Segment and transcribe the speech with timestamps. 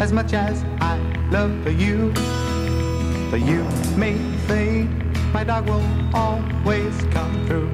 [0.00, 0.98] as much as I
[1.30, 2.12] love you.
[3.30, 3.62] The you
[3.96, 4.88] may fade,
[5.32, 5.84] my dog will
[6.14, 7.70] always come through.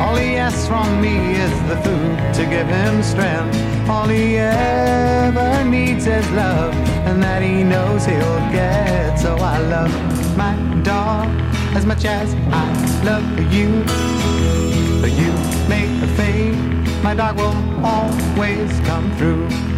[0.00, 3.56] All he asks from me is the food to give him strength.
[3.88, 6.74] All he ever needs is love,
[7.06, 9.16] and that he knows he'll get.
[9.16, 9.92] So I love
[10.36, 11.28] my dog
[11.76, 12.66] as much as I
[13.04, 13.82] love you.
[15.00, 15.32] But you
[16.00, 16.54] the fade,
[17.02, 19.77] my dog will always come through.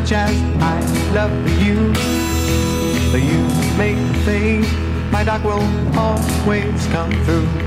[0.00, 0.78] Much as I
[1.14, 1.32] love
[1.64, 1.78] you.
[3.16, 3.42] You
[3.78, 4.66] make fade,
[5.10, 5.64] my dog will
[5.98, 7.65] always come through.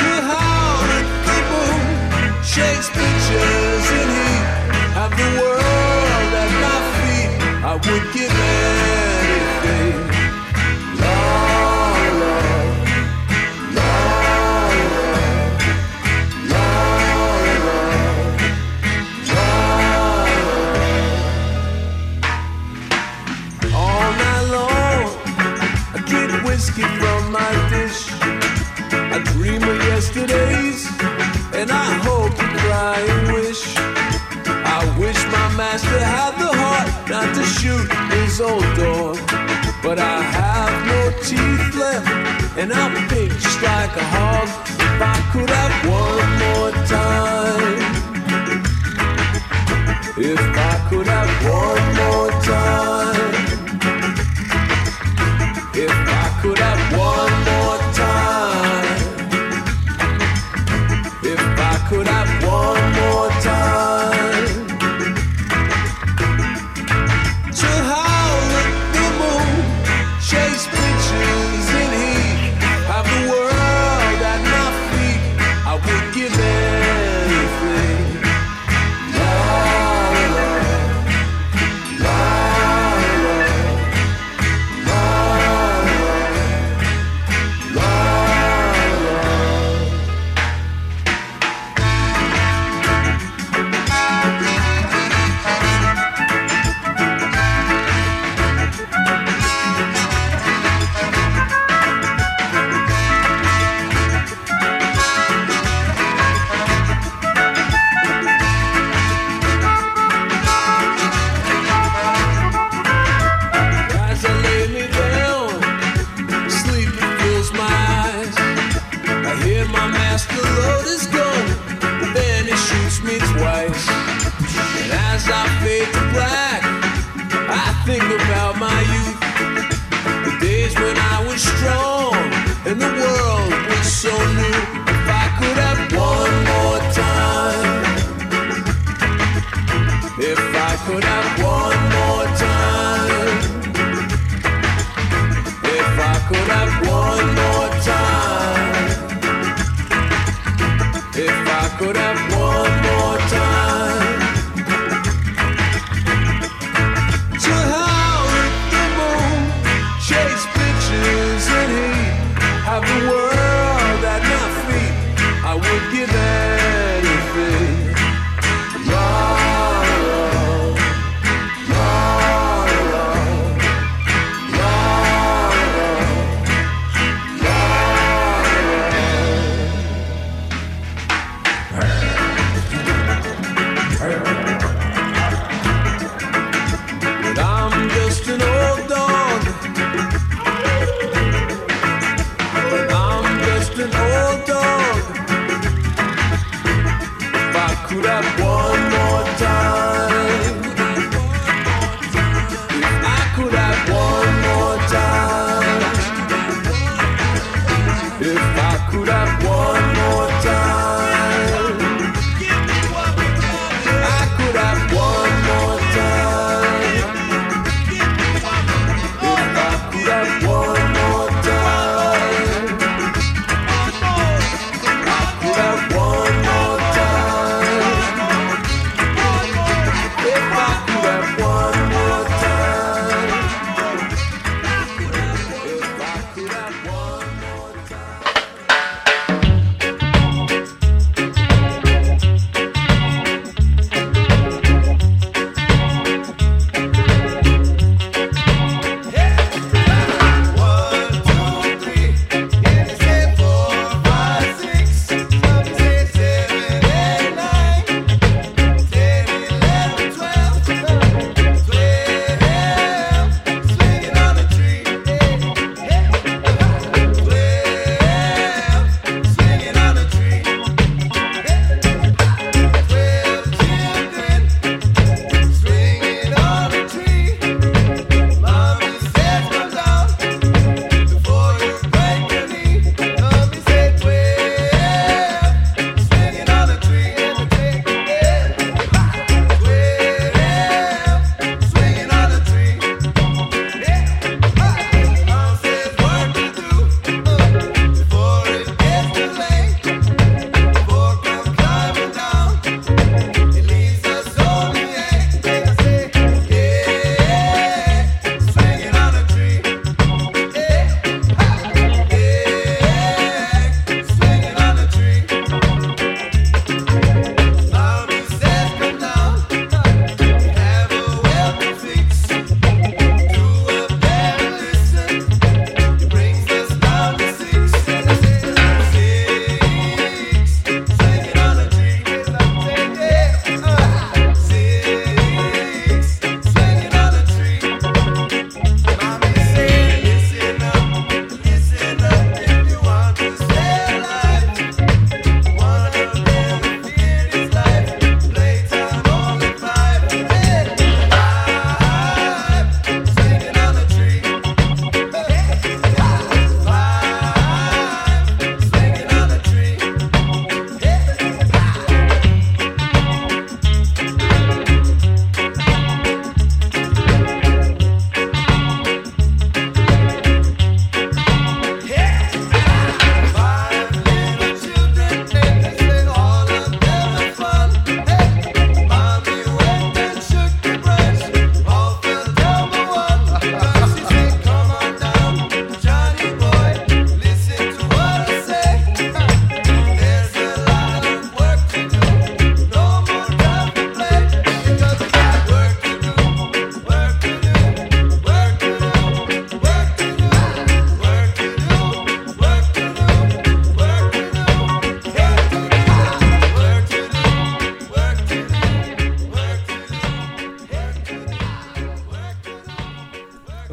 [0.00, 1.72] To howl at people,
[2.42, 4.46] shakes pictures in heat.
[4.98, 7.30] Have the world at my feet.
[7.64, 9.09] I would give anything.
[38.40, 39.16] Old dog.
[39.82, 44.48] But I have no teeth left, and I'm just like a hog.
[44.78, 47.80] If I could have one more time,
[50.18, 52.99] if I could have one more time,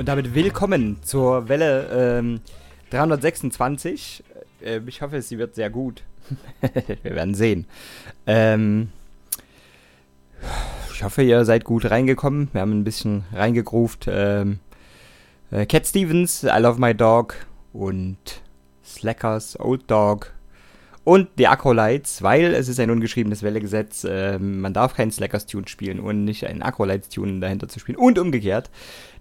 [0.08, 2.40] damit willkommen zur Welle ähm,
[2.92, 4.24] 326.
[4.64, 6.04] Äh, ich hoffe, sie wird sehr gut.
[7.04, 7.66] Wir werden sehen.
[8.26, 8.90] Ähm,
[10.94, 12.48] ich hoffe, ihr seid gut reingekommen.
[12.54, 14.08] Wir haben ein bisschen reingegruft.
[14.10, 14.60] Ähm,
[15.52, 17.36] äh, Cat Stevens, I Love My Dog
[17.74, 18.18] und
[18.86, 20.32] Slackers, Old Dog
[21.08, 26.02] und die Acrolites, weil es ist ein ungeschriebenes Wellegesetz, äh, man darf keinen Slackers-Tune spielen
[26.02, 28.70] und nicht einen Acrolites-Tune dahinter zu spielen und umgekehrt.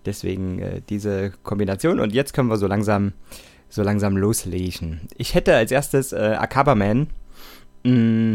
[0.06, 3.12] Deswegen äh, diese Kombination und jetzt können wir so langsam,
[3.68, 5.00] so langsam loslegen.
[5.16, 7.08] Ich hätte als erstes äh, Akabaman.
[7.82, 8.34] Mm,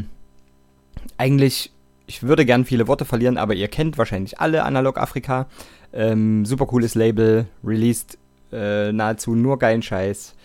[1.17, 1.71] eigentlich,
[2.07, 5.47] ich würde gern viele Worte verlieren, aber ihr kennt wahrscheinlich alle Analog Afrika.
[5.93, 8.17] Ähm, super cooles Label, released
[8.51, 10.35] äh, nahezu nur geilen Scheiß.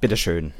[0.00, 0.52] Bitteschön.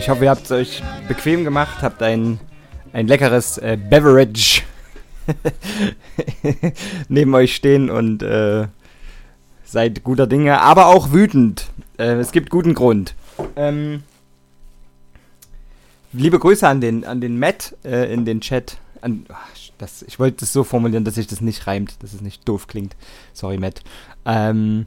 [0.00, 2.40] Ich hoffe, ihr habt es euch bequem gemacht, habt ein,
[2.94, 4.62] ein leckeres äh, Beverage
[7.10, 8.66] neben euch stehen und äh,
[9.62, 11.66] seid guter Dinge, aber auch wütend.
[11.98, 13.14] Äh, es gibt guten Grund.
[13.56, 14.02] Ähm,
[16.14, 18.78] liebe Grüße an den, an den Matt äh, in den Chat.
[19.02, 19.26] An,
[19.76, 22.68] das, ich wollte es so formulieren, dass sich das nicht reimt, dass es nicht doof
[22.68, 22.96] klingt.
[23.34, 23.82] Sorry, Matt.
[24.24, 24.86] Ähm,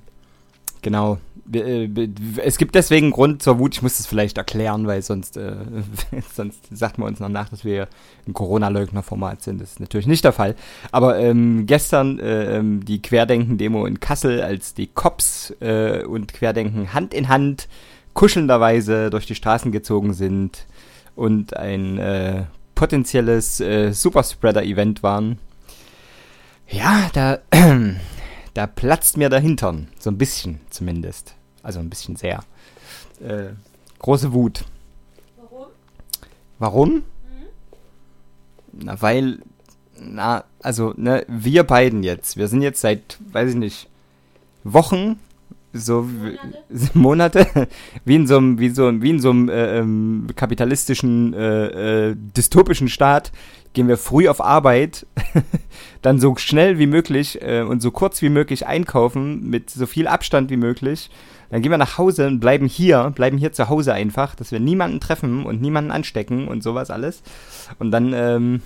[0.82, 1.20] genau.
[1.52, 1.90] Äh,
[2.38, 3.76] es gibt deswegen Grund zur Wut.
[3.76, 5.56] Ich muss das vielleicht erklären, weil sonst, äh,
[6.34, 7.88] sonst sagt man uns noch nach, dass wir
[8.28, 9.62] ein Corona-Leugner-Format sind.
[9.62, 10.56] Das ist natürlich nicht der Fall.
[10.92, 16.94] Aber ähm, gestern äh, ähm, die Querdenken-Demo in Kassel, als die Cops äh, und Querdenken
[16.94, 17.68] Hand in Hand
[18.14, 20.66] kuschelnderweise durch die Straßen gezogen sind
[21.16, 22.44] und ein äh,
[22.76, 25.40] potenzielles äh, Superspreader-Event waren.
[26.70, 27.40] Ja, da,
[28.54, 29.88] da platzt mir der Hintern.
[30.00, 31.36] So ein bisschen zumindest.
[31.64, 32.44] Also ein bisschen sehr.
[33.22, 33.54] Äh,
[34.00, 34.66] große Wut.
[35.38, 35.68] Warum?
[36.60, 36.94] Warum?
[36.96, 37.04] Mhm.
[38.74, 39.40] Na, weil,
[40.00, 43.88] na, also, ne, wir beiden jetzt, wir sind jetzt seit, weiß ich nicht,
[44.64, 45.20] Wochen,
[45.74, 46.38] so wie-
[46.94, 47.48] Monate,
[48.06, 52.16] wie in so einem, wie so, wie in so einem äh, ähm, kapitalistischen, äh, äh,
[52.16, 53.32] dystopischen Staat,
[53.74, 55.06] gehen wir früh auf Arbeit,
[56.02, 60.08] dann so schnell wie möglich äh, und so kurz wie möglich einkaufen, mit so viel
[60.08, 61.10] Abstand wie möglich.
[61.50, 64.60] Dann gehen wir nach Hause und bleiben hier, bleiben hier zu Hause einfach, dass wir
[64.60, 67.22] niemanden treffen und niemanden anstecken und sowas alles.
[67.80, 68.62] Und dann ähm,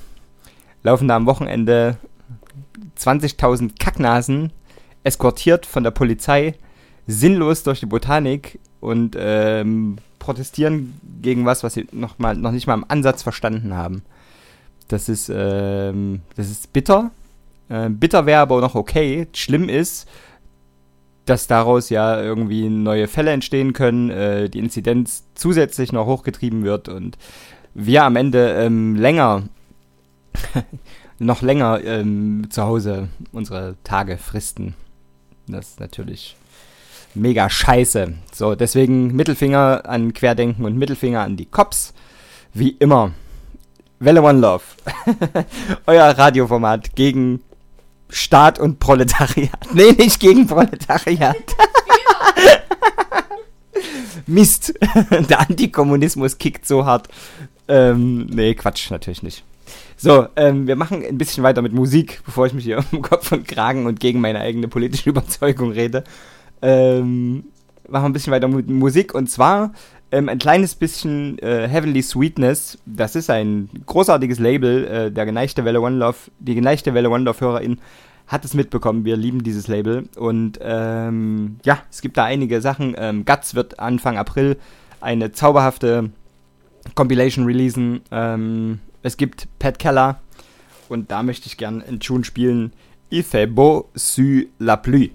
[0.83, 1.97] laufen da am Wochenende
[2.97, 4.51] 20.000 Kacknasen,
[5.03, 6.55] eskortiert von der Polizei,
[7.07, 12.67] sinnlos durch die Botanik und ähm, protestieren gegen was, was sie noch, mal, noch nicht
[12.67, 14.03] mal im Ansatz verstanden haben.
[14.87, 17.11] Das ist, ähm, das ist bitter.
[17.69, 19.27] Äh, bitter wäre aber noch okay.
[19.33, 20.07] Schlimm ist,
[21.25, 26.87] dass daraus ja irgendwie neue Fälle entstehen können, äh, die Inzidenz zusätzlich noch hochgetrieben wird
[26.87, 27.17] und
[27.73, 29.43] wir am Ende ähm, länger,
[31.19, 34.73] noch länger ähm, zu Hause unsere Tage fristen.
[35.47, 36.35] Das ist natürlich
[37.13, 38.13] mega scheiße.
[38.33, 41.93] So, deswegen Mittelfinger an Querdenken und Mittelfinger an die Cops.
[42.53, 43.11] Wie immer.
[43.99, 44.63] Welle One Love.
[45.85, 47.41] Euer Radioformat gegen
[48.09, 49.49] Staat und Proletariat.
[49.73, 51.35] Nee, nicht gegen Proletariat.
[54.27, 54.73] Mist.
[55.29, 57.07] Der Antikommunismus kickt so hart.
[57.67, 59.43] Ähm, nee, Quatsch, natürlich nicht.
[59.97, 63.31] So, ähm, wir machen ein bisschen weiter mit Musik, bevor ich mich hier um Kopf
[63.31, 66.03] und Kragen und gegen meine eigene politische Überzeugung rede.
[66.61, 67.45] Ähm,
[67.87, 69.73] machen wir ein bisschen weiter mit Musik und zwar
[70.11, 72.77] ähm, ein kleines bisschen äh, Heavenly Sweetness.
[72.85, 74.85] Das ist ein großartiges Label.
[74.85, 77.79] Äh, der geneigte Welle One Love, die geneigte Welle One Love Hörerin
[78.27, 79.05] hat es mitbekommen.
[79.05, 82.93] Wir lieben dieses Label und ähm, ja, es gibt da einige Sachen.
[82.97, 84.57] Ähm, Guts wird Anfang April
[84.99, 86.09] eine zauberhafte
[86.93, 88.01] Compilation releasen.
[88.11, 90.19] Ähm, es gibt Pat Keller
[90.89, 92.73] und da möchte ich gern einen Tune spielen.
[93.09, 95.11] Il fait beau sur la pluie.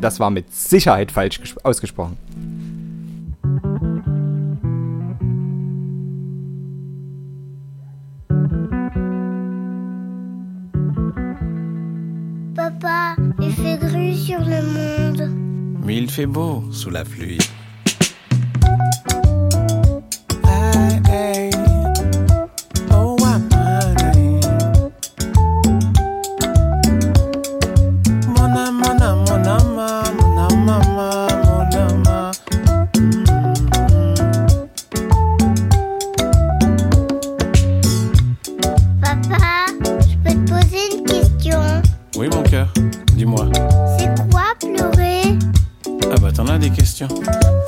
[0.00, 2.16] Das war mit Sicherheit falsch ges- ausgesprochen.
[12.54, 15.30] Papa, il fait gris sur le monde.
[15.84, 17.38] Mais il fait beau sous la pluie.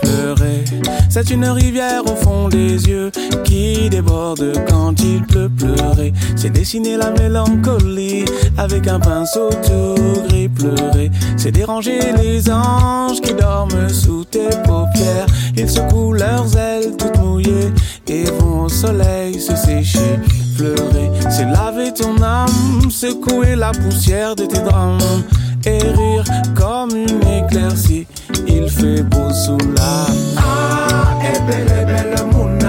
[0.02, 0.64] Pleurer,
[1.11, 3.11] c'est une rivière au fond des yeux
[3.42, 5.48] qui déborde quand il pleut.
[5.48, 8.24] Pleurer, c'est dessiner la mélancolie
[8.57, 10.48] avec un pinceau tout gris.
[10.48, 15.26] Pleurer, c'est déranger les anges qui dorment sous tes paupières.
[15.57, 17.72] Ils secouent leurs ailes toutes mouillées
[18.07, 20.20] et vont au soleil se sécher.
[20.57, 24.98] Pleurer, c'est laver ton âme, secouer la poussière de tes drames
[25.66, 26.24] et rire
[26.55, 28.07] comme une éclaircie
[28.46, 30.07] il fait beau sous la.
[30.37, 32.63] Ah, et belle, belle mouna,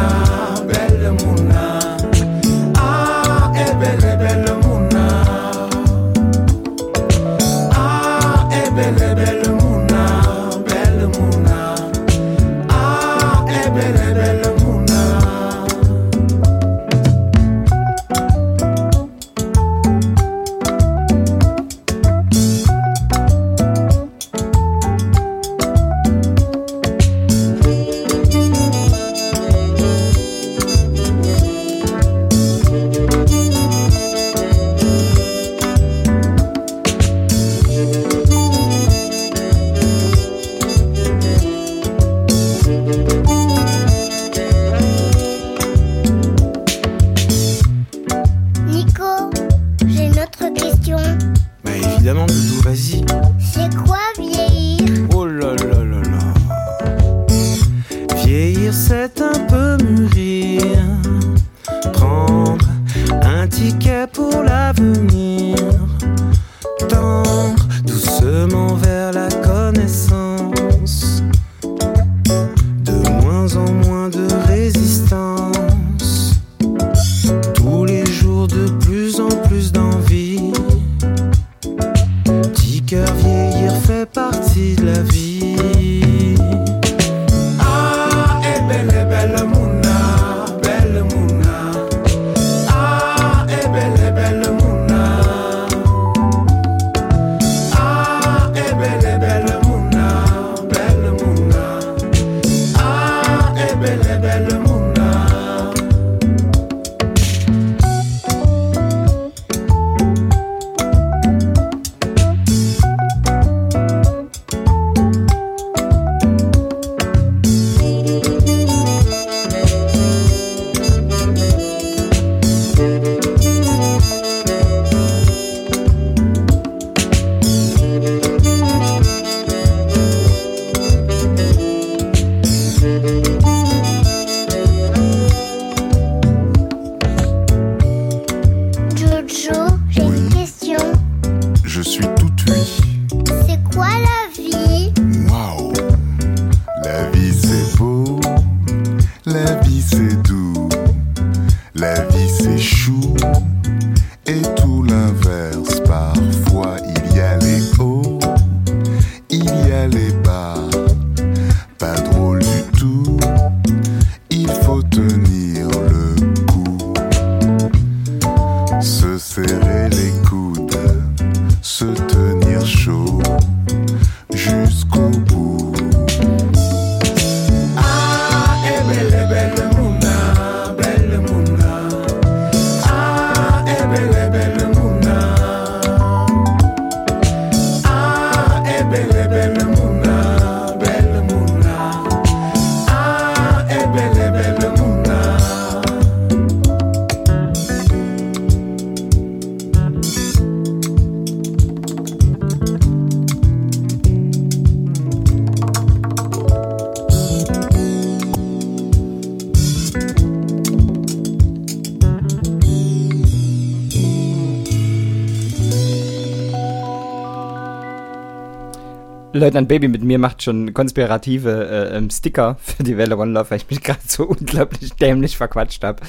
[219.40, 223.52] Leutnant Baby mit mir macht schon konspirative äh, ähm, Sticker für die Welle One Love,
[223.52, 226.02] weil ich mich gerade so unglaublich dämlich verquatscht habe.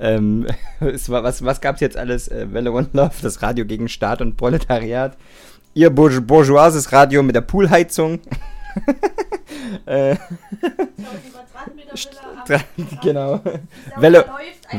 [0.00, 0.46] Ähm,
[0.80, 2.28] was was gab es jetzt alles?
[2.28, 5.16] Äh, Welle One Love, das Radio gegen Staat und Proletariat.
[5.74, 8.20] Ihr Bourge bourgeoises Radio mit der Poolheizung.
[9.86, 10.16] äh,
[13.02, 13.40] genau.
[13.96, 14.26] Welle,
[14.70, 14.78] so.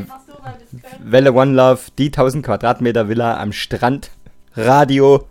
[1.04, 4.12] Welle One Love, die 1000 Quadratmeter Villa am Strand.
[4.56, 5.28] Radio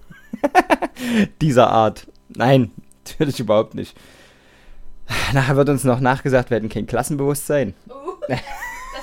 [1.41, 2.07] dieser Art.
[2.37, 2.71] Nein,
[3.19, 3.97] natürlich überhaupt nicht.
[5.33, 7.75] Nachher wird uns noch nachgesagt, wir hätten kein Klassenbewusstsein.
[7.89, 7.93] Uh,
[8.29, 8.41] das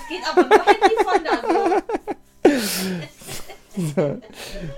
[0.08, 1.84] geht aber nur Handy von da
[3.80, 4.22] so.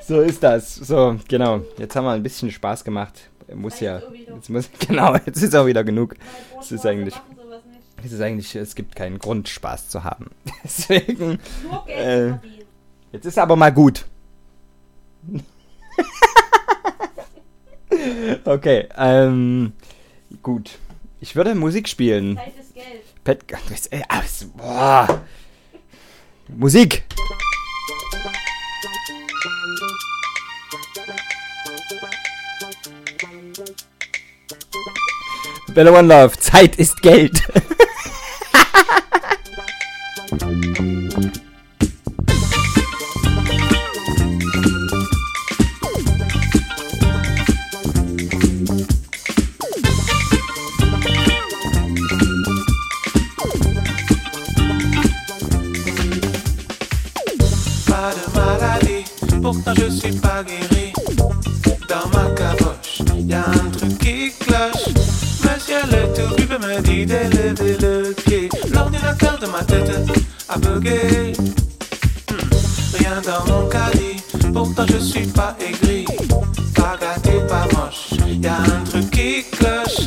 [0.02, 0.76] So ist das.
[0.76, 1.62] So, genau.
[1.78, 3.30] Jetzt haben wir ein bisschen Spaß gemacht.
[3.54, 4.02] Muss ja.
[4.28, 6.16] Jetzt muss, genau, jetzt ist auch wieder genug.
[6.60, 7.20] Es ist eigentlich-.
[8.04, 10.32] Es ist eigentlich, es gibt keinen Grund, Spaß zu haben.
[10.64, 11.40] Deswegen.
[11.64, 12.48] Nur Geld Äh.
[13.12, 14.06] Jetzt ist aber mal gut.
[18.46, 19.74] Okay, ähm.
[20.42, 20.80] Gut.
[21.20, 22.38] Ich würde Musik spielen.
[22.38, 23.24] Zeit ist Geld.
[23.24, 23.44] Pet.
[23.70, 24.24] Das, äh, ah,
[24.56, 25.22] boah.
[26.48, 27.04] Musik!
[35.74, 37.42] Bella One Love, Zeit ist Geld.
[59.54, 60.94] pourtant je suis pas guéri.
[61.90, 64.88] Dans ma caboche, y a un truc qui cloche.
[65.44, 68.50] Monsieur le tout peut me dit d'élever le pied.
[68.74, 69.92] L'ordinateur de ma tête
[70.48, 71.34] a bugué.
[72.30, 74.18] Hmm, Rien dans mon caddie,
[74.54, 76.06] pourtant je suis pas aigri.
[76.76, 80.06] Pas gâté, pas moche, y a un truc qui cloche.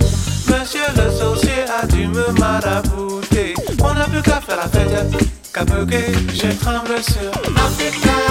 [0.48, 3.54] Monsieur le sorcier a dû me marabouter.
[3.83, 6.12] On n'a plus qu'à faire la fête, qu'à bugger.
[6.33, 8.23] Je tremble sur African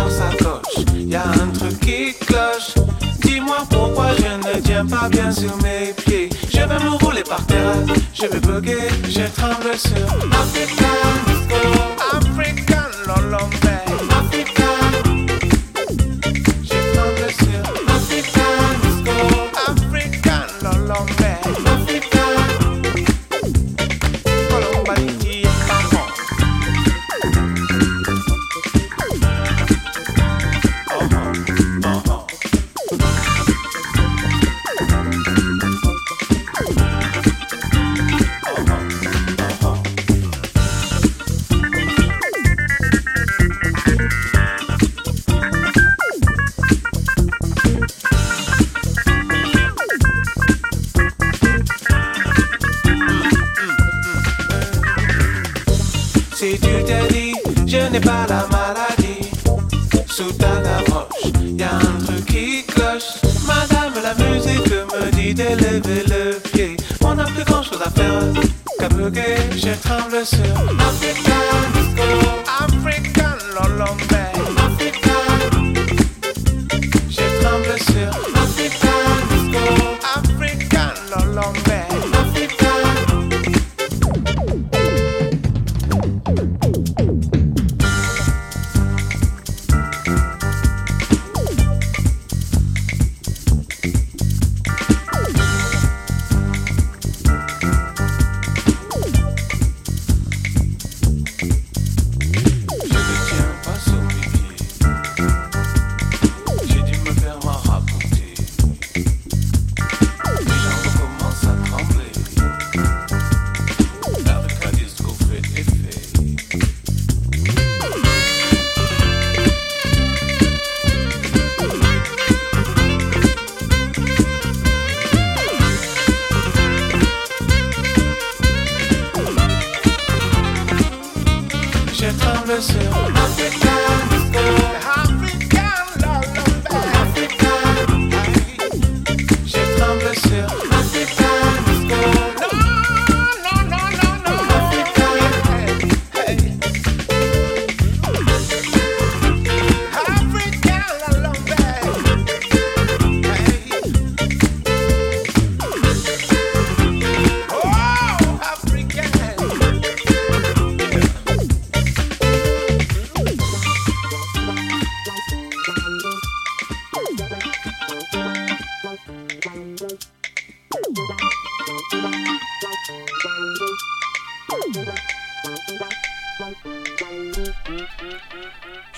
[0.00, 2.74] Pas sous la sacoche, y a un truc qui cloche.
[3.22, 6.30] Dis-moi pourquoi je ne tiens pas bien sur mes pieds.
[6.50, 7.74] Je vais me rouler par terre,
[8.14, 11.89] je vais bugger, je tremble sur African disco,
[58.00, 59.30] n'ai pas la maladie,
[60.06, 63.20] sous ta caroche, y a un truc qui cloche.
[63.46, 66.76] Madame, la musique me dit d'élever le pied.
[67.02, 69.36] On n'a plus grand chose à faire bugger.
[69.56, 71.29] Je tremble sur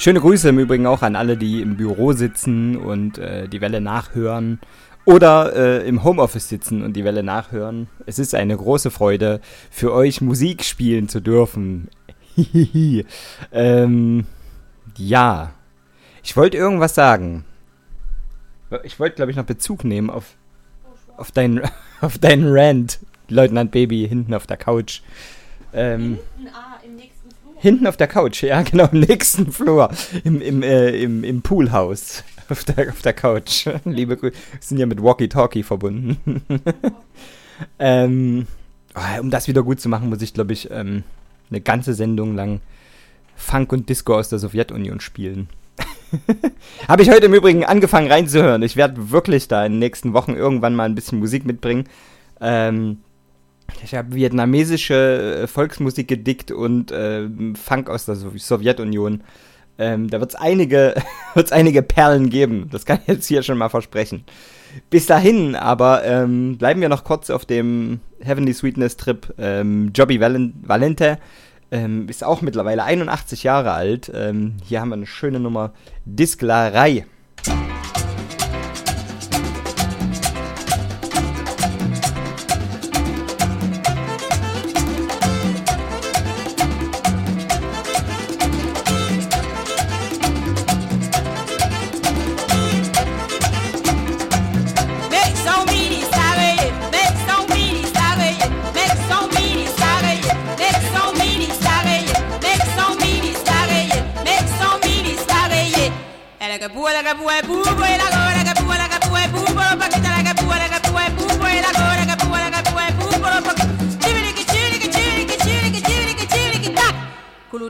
[0.02, 3.80] Schöne Grüße im Übrigen auch an alle, die im Büro sitzen und äh, die Welle
[3.80, 4.58] nachhören.
[5.04, 7.86] Oder äh, im Homeoffice sitzen und die Welle nachhören.
[8.04, 11.88] Es ist eine große Freude, für euch Musik spielen zu dürfen.
[13.52, 14.26] ähm,
[14.96, 15.52] ja.
[16.24, 17.44] Ich wollte irgendwas sagen.
[18.82, 20.34] Ich wollte, glaube ich, noch Bezug nehmen auf,
[21.16, 21.60] auf deinen
[22.00, 25.02] auf deinen Rant, Leutnant Baby, hinten auf der Couch.
[25.72, 26.71] Ähm, Hinten, ah.
[27.62, 29.88] Hinten auf der Couch, ja, genau, im nächsten Flur.
[30.24, 32.24] Im, im, äh, im, im Poolhaus.
[32.48, 33.68] Auf der, auf der Couch.
[33.84, 34.34] Liebe Grüße.
[34.58, 36.42] Sind ja mit Walkie-Talkie verbunden.
[37.78, 38.48] ähm,
[38.96, 41.04] oh, um das wieder gut zu machen, muss ich, glaube ich, ähm,
[41.50, 42.60] eine ganze Sendung lang
[43.36, 45.48] Funk und Disco aus der Sowjetunion spielen.
[46.88, 48.62] Habe ich heute im Übrigen angefangen reinzuhören.
[48.64, 51.84] Ich werde wirklich da in den nächsten Wochen irgendwann mal ein bisschen Musik mitbringen.
[52.40, 52.98] Ähm,
[53.84, 59.22] ich habe vietnamesische äh, Volksmusik gedickt und äh, Funk aus der Sow- Sowjetunion.
[59.78, 60.94] Ähm, da wird es einige,
[61.34, 62.68] wird's einige Perlen geben.
[62.70, 64.24] Das kann ich jetzt hier schon mal versprechen.
[64.90, 69.32] Bis dahin aber ähm, bleiben wir noch kurz auf dem Heavenly Sweetness Trip.
[69.38, 71.18] Ähm, Jobby Valen Valente
[71.70, 74.10] ähm, ist auch mittlerweile 81 Jahre alt.
[74.14, 75.72] Ähm, hier haben wir eine schöne Nummer.
[76.04, 77.06] Disklerei.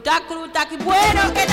[0.03, 1.47] Kutakuru taki bueno, que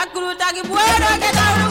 [0.00, 1.69] La cruz está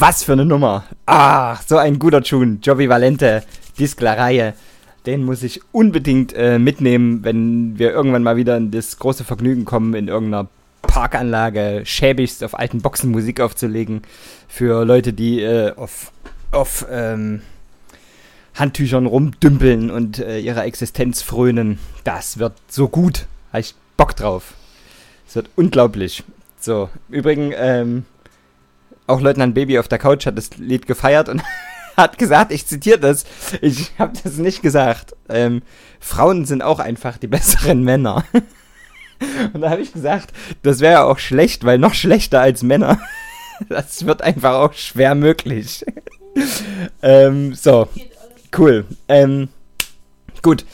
[0.00, 0.84] Was für eine Nummer.
[1.04, 2.56] Ah, so ein guter Tune.
[2.62, 3.42] Jovi Valente,
[3.78, 4.54] Disklerei.
[5.04, 9.66] Den muss ich unbedingt äh, mitnehmen, wenn wir irgendwann mal wieder in das große Vergnügen
[9.66, 10.48] kommen, in irgendeiner
[10.80, 14.00] Parkanlage schäbigst auf alten Boxen Musik aufzulegen.
[14.48, 16.12] Für Leute, die äh, auf,
[16.50, 17.42] auf ähm,
[18.54, 21.78] Handtüchern rumdümpeln und äh, ihrer Existenz frönen.
[22.04, 23.26] Das wird so gut.
[23.52, 24.54] Habe ich Bock drauf.
[25.28, 26.24] Es wird unglaublich.
[26.58, 28.04] So, übrigens, ähm,
[29.10, 31.42] auch Leutnant Baby auf der Couch hat das Lied gefeiert und
[31.96, 33.24] hat gesagt, ich zitiere das,
[33.60, 35.62] ich habe das nicht gesagt, ähm,
[35.98, 38.24] Frauen sind auch einfach die besseren Männer.
[39.52, 40.32] Und da habe ich gesagt,
[40.62, 42.98] das wäre ja auch schlecht, weil noch schlechter als Männer.
[43.68, 45.84] Das wird einfach auch schwer möglich.
[47.02, 47.88] ähm, so,
[48.56, 48.86] cool.
[49.06, 49.48] Ähm,
[50.40, 50.64] gut.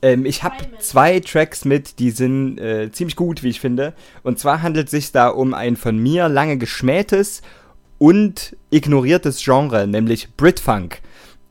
[0.00, 3.92] Ähm, ich habe zwei Tracks mit, die sind äh, ziemlich gut, wie ich finde.
[4.22, 7.42] Und zwar handelt es sich da um ein von mir lange geschmähtes
[8.00, 11.02] und ignoriertes Genre, nämlich Britfunk.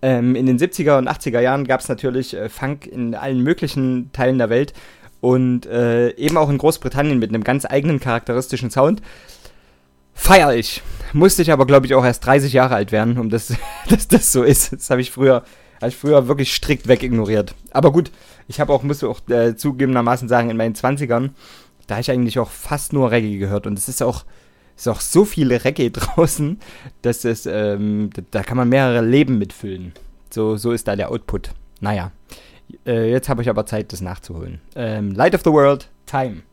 [0.02, 4.12] Ähm, in den 70er und 80er Jahren gab es natürlich äh, Funk in allen möglichen
[4.14, 4.74] Teilen der Welt
[5.22, 9.02] und äh, eben auch in Großbritannien mit einem ganz eigenen charakteristischen Sound.
[10.16, 10.82] Feier ich.
[11.14, 13.54] Musste ich aber, glaube ich, auch erst 30 Jahre alt werden, um das,
[13.90, 14.74] dass das so ist.
[14.74, 15.44] Das habe ich früher,
[15.78, 17.54] habe ich früher wirklich strikt wegignoriert.
[17.72, 18.12] Aber gut,
[18.48, 21.30] ich habe auch, muss auch äh, zugegebenermaßen sagen, in meinen 20ern,
[21.86, 23.68] da habe ich eigentlich auch fast nur Reggae gehört.
[23.68, 24.26] Und es ist auch,
[24.80, 26.60] ist auch so viel Reggae draußen,
[27.02, 29.94] dass es, ähm, da kann man mehrere Leben mitfüllen.
[30.30, 31.52] So, so ist da der Output.
[31.82, 32.12] Naja,
[32.86, 34.62] äh, jetzt habe ich aber Zeit, das nachzuholen.
[34.76, 36.44] Ähm, Light of the World, Time.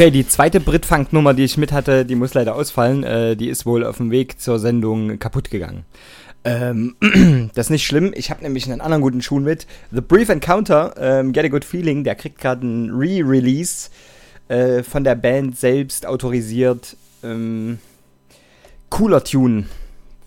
[0.00, 3.04] Okay, die zweite Britfunk-Nummer, die ich mit hatte, die muss leider ausfallen.
[3.04, 5.84] Äh, die ist wohl auf dem Weg zur Sendung kaputt gegangen.
[6.42, 6.96] Ähm,
[7.54, 8.14] das ist nicht schlimm.
[8.16, 9.66] Ich habe nämlich einen anderen guten Schuh mit.
[9.90, 13.90] The Brief Encounter, ähm, Get a Good Feeling, der kriegt gerade einen Re-Release
[14.48, 16.96] äh, von der Band selbst autorisiert.
[17.22, 17.78] Ähm,
[18.88, 19.66] cooler Tune.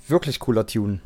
[0.08, 1.00] Wirklich cooler Tune.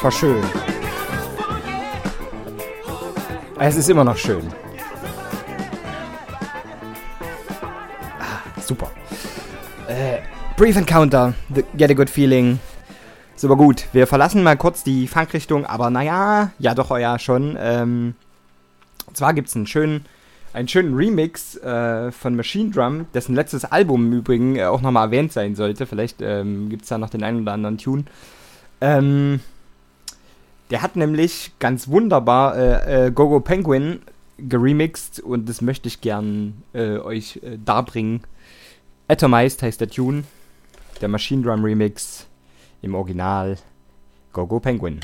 [0.00, 0.42] das war schön.
[3.58, 4.42] Es ist immer noch schön.
[8.18, 8.90] Ah, super.
[9.88, 10.20] Äh,
[10.56, 12.58] Brief Encounter, the, Get a Good Feeling.
[13.36, 13.84] Super gut.
[13.92, 17.58] Wir verlassen mal kurz die Funkrichtung, aber naja, ja doch, ja schon.
[17.60, 18.14] Ähm,
[19.12, 20.06] zwar gibt es einen schönen,
[20.54, 25.08] einen schönen Remix äh, von Machine Drum, dessen letztes Album im Übrigen äh, auch nochmal
[25.08, 25.84] erwähnt sein sollte.
[25.84, 28.04] Vielleicht ähm, gibt es da noch den einen oder anderen Tune.
[28.80, 29.40] Ähm,
[30.70, 34.00] der hat nämlich ganz wunderbar äh, äh, Gogo Penguin
[34.38, 38.22] geremixt und das möchte ich gern äh, euch äh, darbringen.
[39.08, 40.24] Atomized heißt der Tune.
[41.00, 42.26] Der Machine Drum Remix
[42.82, 43.58] im Original
[44.32, 45.00] Gogo Penguin.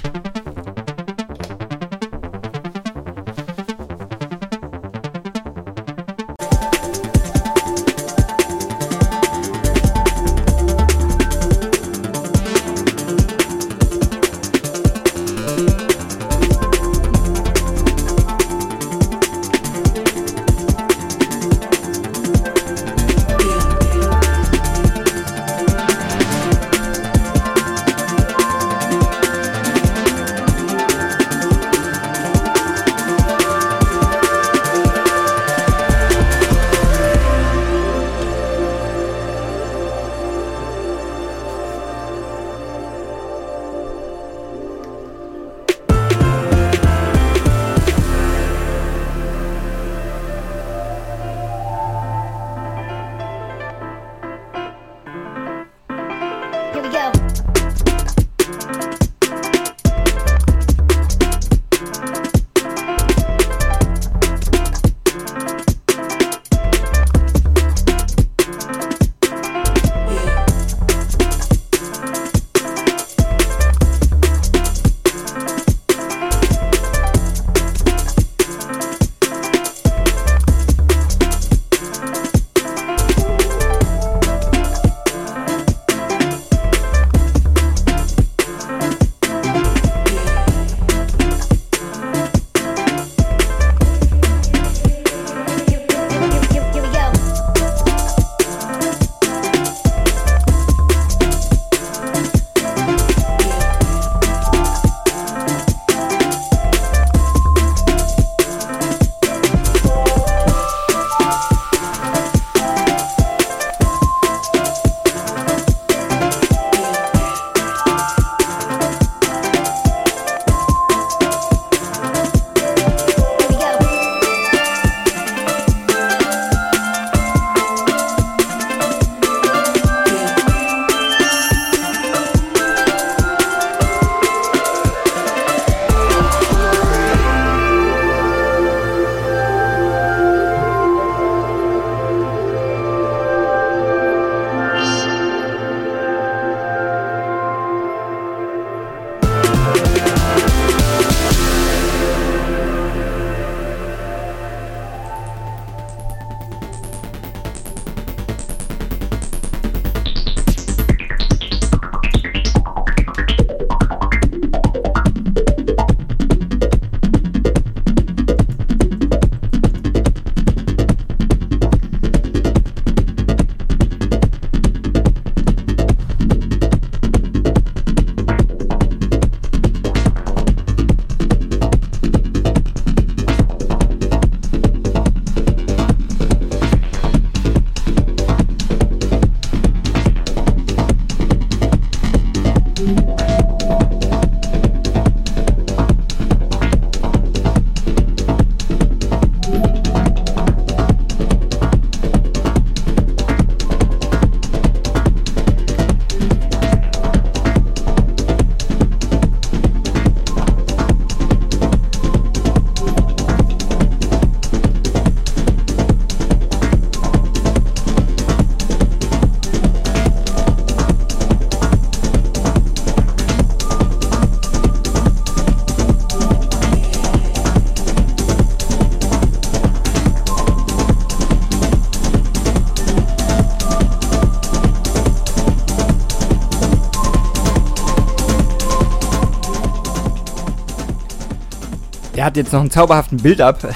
[242.17, 243.69] Der hat jetzt noch einen zauberhaften Build-up.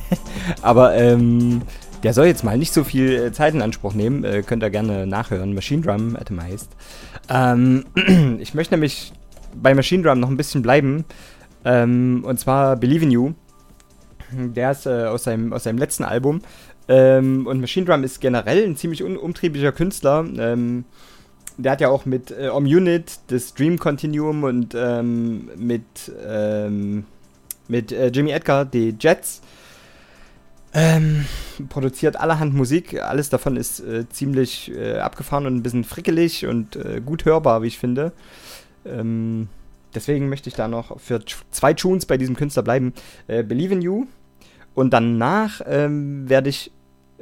[0.62, 1.62] Aber ähm,
[2.02, 4.24] der soll jetzt mal nicht so viel äh, Zeit in Anspruch nehmen.
[4.24, 5.54] Äh, könnt ihr gerne nachhören.
[5.54, 6.70] Machine Drum Atom heißt.
[7.30, 7.84] Ähm,
[8.38, 9.12] ich möchte nämlich
[9.54, 11.04] bei Machine Drum noch ein bisschen bleiben.
[11.64, 13.32] Ähm, und zwar Believe in You.
[14.30, 16.42] Der ist äh, aus, seinem, aus seinem letzten Album.
[16.88, 20.26] Ähm, und Machine Drum ist generell ein ziemlich un umtrieblicher Künstler.
[20.38, 20.84] Ähm,
[21.56, 25.82] der hat ja auch mit äh, Om Unit das Dream Continuum und ähm, mit,
[26.26, 27.04] ähm,
[27.68, 29.40] mit äh, Jimmy Edgar die Jets
[30.74, 31.24] ähm,
[31.68, 33.00] produziert allerhand Musik.
[33.00, 37.62] Alles davon ist äh, ziemlich äh, abgefahren und ein bisschen frickelig und äh, gut hörbar,
[37.62, 38.12] wie ich finde.
[38.84, 39.48] Ähm,
[39.94, 42.92] deswegen möchte ich da noch für zwei Tunes bei diesem Künstler bleiben.
[43.26, 44.06] Äh, Believe in You.
[44.74, 46.70] Und danach ähm, werde ich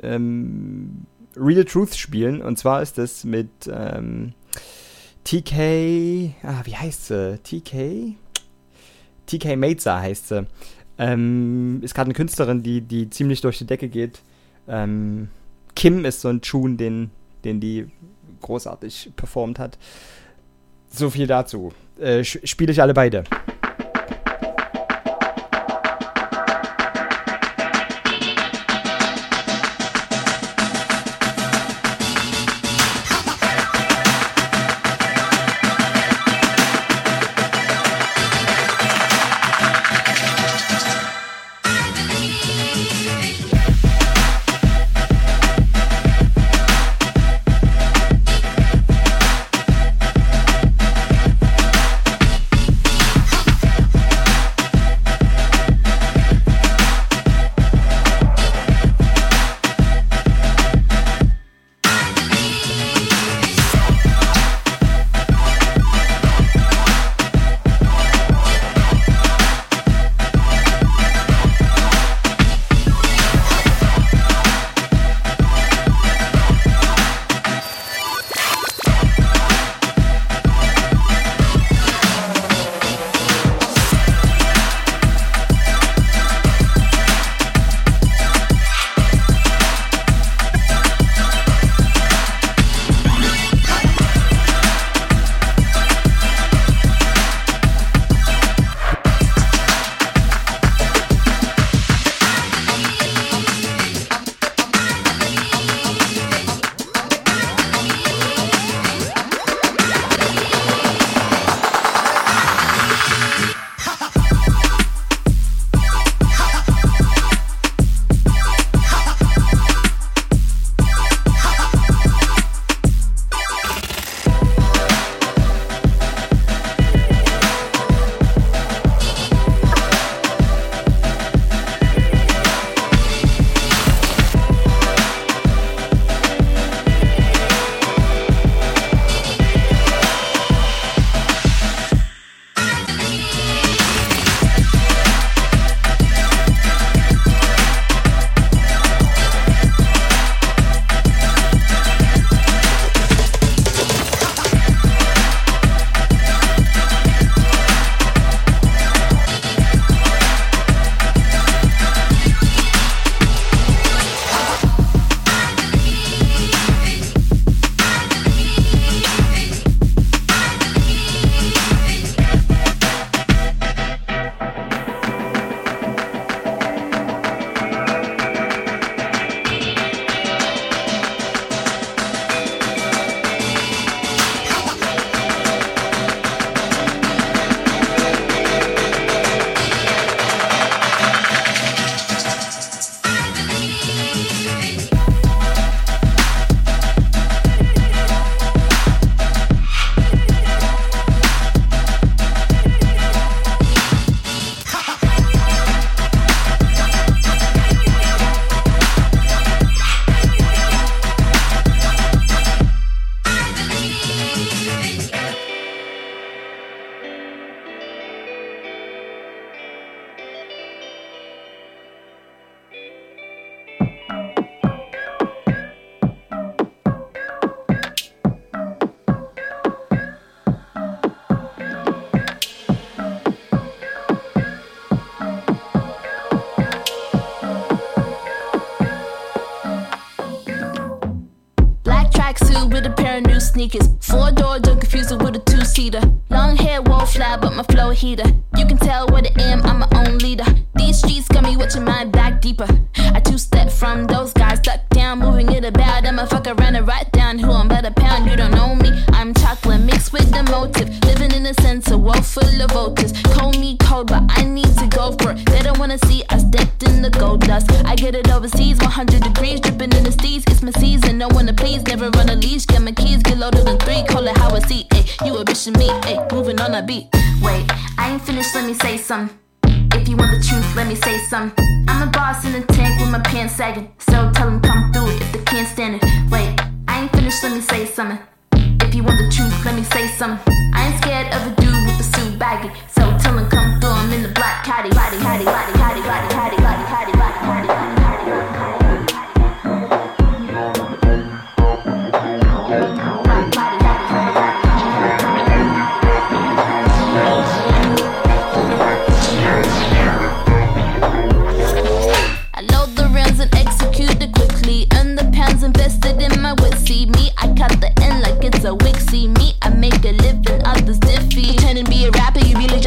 [0.02, 2.42] ähm, Real Truth spielen.
[2.42, 4.34] Und zwar ist das mit ähm,
[5.24, 6.34] TK.
[6.42, 7.38] Ah, wie heißt sie?
[7.42, 8.16] TK?
[9.26, 10.46] TK Meza heißt sie.
[10.98, 14.22] Ähm, ist gerade eine Künstlerin, die, die ziemlich durch die Decke geht.
[14.68, 15.28] Ähm,
[15.74, 17.10] Kim ist so ein Tune, den,
[17.44, 17.86] den die
[18.40, 19.78] großartig performt hat.
[20.88, 21.72] So viel dazu.
[22.00, 23.24] Äh, Spiele ich alle beide.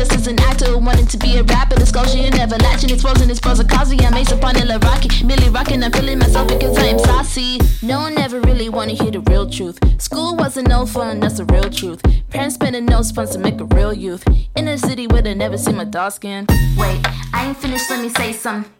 [0.10, 1.76] Just as an actor wanting to be a rapper.
[1.76, 3.68] The you never latching, it's frozen, it's frozen.
[3.68, 5.24] Kazi, I'm ace upon a Rocky.
[5.24, 7.60] Millie rocking, I'm feeling myself because I am saucy.
[7.82, 9.80] No one ever really wanna hear the real truth.
[10.02, 12.02] School wasn't no fun, that's the real truth.
[12.30, 14.26] Parents spending no funds to make a real youth.
[14.56, 16.46] In a city where they never see my dark skin.
[16.78, 17.00] Wait,
[17.34, 18.72] I ain't finished, let me say something.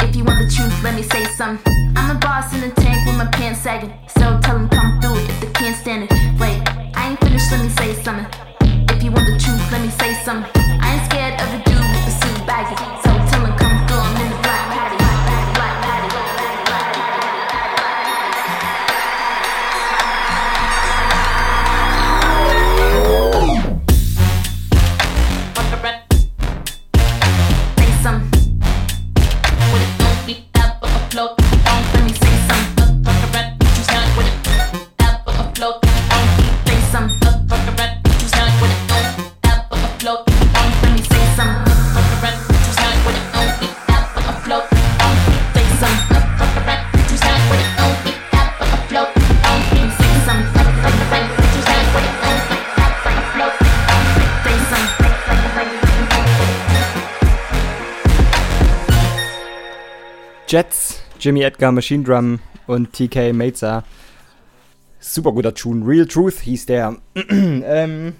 [0.00, 1.58] If you want the truth, let me say some.
[1.96, 3.92] I'm a boss in a tank with my pants sagging.
[4.08, 6.40] So tell them come through if they can't stand it.
[6.40, 6.60] Wait,
[6.96, 8.51] I ain't finished, let me say something.
[9.02, 10.46] If you want the truth, let me say some.
[10.54, 13.01] I ain't scared of a dude with a suit baggy.
[60.52, 63.84] Jets, Jimmy Edgar, Machine Drum und TK Meza.
[65.00, 65.82] Super guter Tune.
[65.86, 66.98] Real Truth hieß der.
[67.30, 68.12] ähm,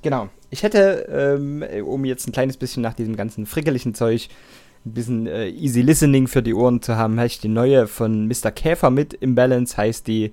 [0.00, 0.30] genau.
[0.48, 4.30] Ich hätte, ähm, um jetzt ein kleines bisschen nach diesem ganzen frickeligen Zeug
[4.86, 8.28] ein bisschen äh, easy listening für die Ohren zu haben, hätte ich die neue von
[8.28, 8.50] Mr.
[8.50, 10.32] Käfer mit im Balance, heißt die,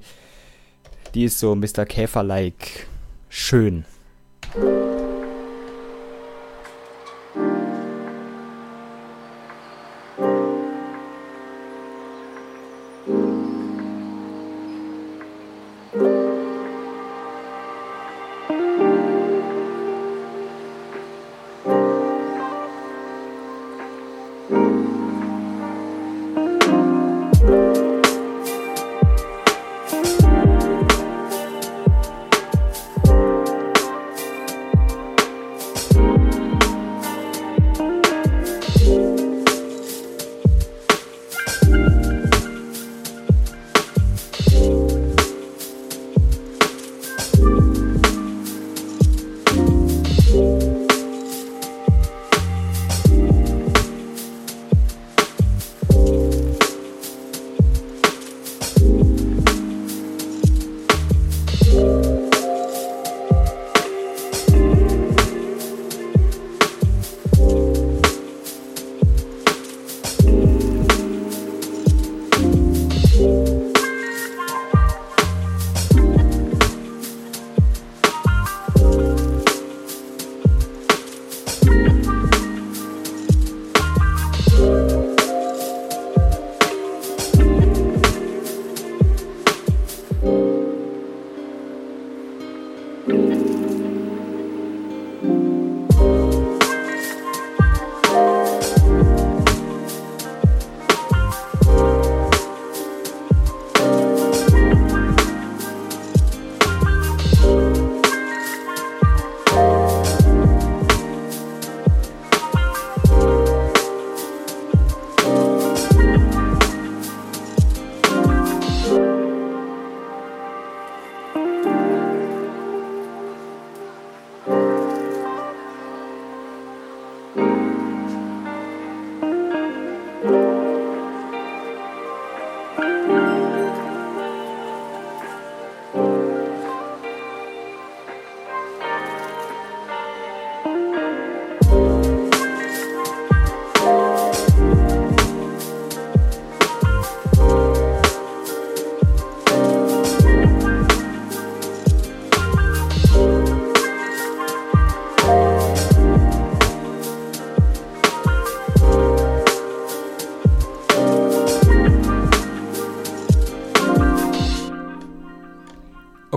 [1.16, 1.86] die ist so Mr.
[1.86, 2.88] Käfer-like
[3.28, 3.84] schön.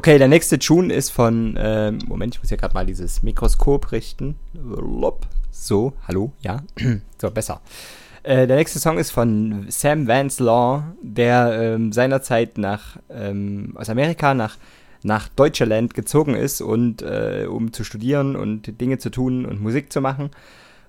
[0.05, 3.91] Okay, der nächste Tune ist von, ähm, Moment, ich muss ja gerade mal dieses Mikroskop
[3.91, 4.37] richten.
[5.51, 6.63] So, hallo, ja.
[7.19, 7.63] so, besser.
[8.23, 13.89] Äh, der nächste Song ist von Sam Vance Law, der ähm, seinerzeit nach, ähm, aus
[13.89, 14.59] Amerika nach,
[15.03, 19.91] nach Deutschland gezogen ist, und, äh, um zu studieren und Dinge zu tun und Musik
[19.91, 20.33] zu machen.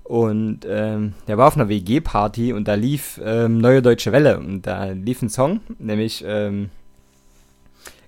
[0.03, 4.63] Und ähm, der war auf einer WG-Party und da lief ähm, Neue Deutsche Welle und
[4.67, 6.69] da lief ein Song, nämlich ähm,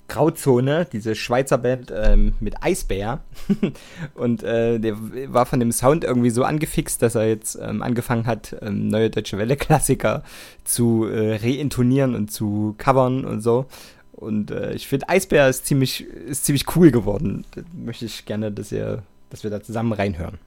[0.07, 3.21] Grauzone, diese Schweizer Band ähm, mit Eisbär.
[4.15, 4.95] und äh, der
[5.27, 9.09] war von dem Sound irgendwie so angefixt, dass er jetzt ähm, angefangen hat, ähm, neue
[9.09, 10.23] deutsche Welle-Klassiker
[10.63, 13.65] zu äh, reintonieren und zu covern und so.
[14.13, 17.45] Und äh, ich finde, Eisbär ist ziemlich, ist ziemlich cool geworden.
[17.53, 20.39] Da möchte ich gerne, dass, ihr, dass wir da zusammen reinhören.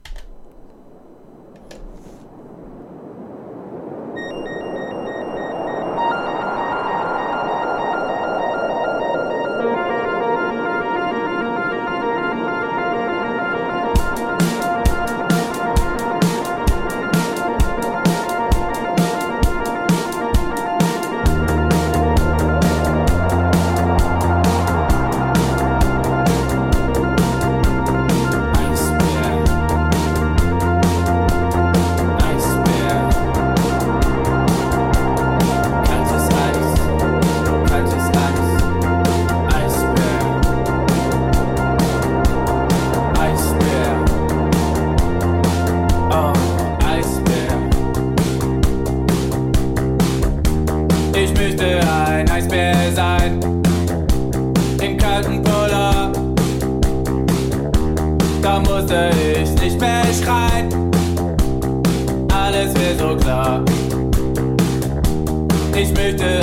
[65.91, 66.40] Ich möchte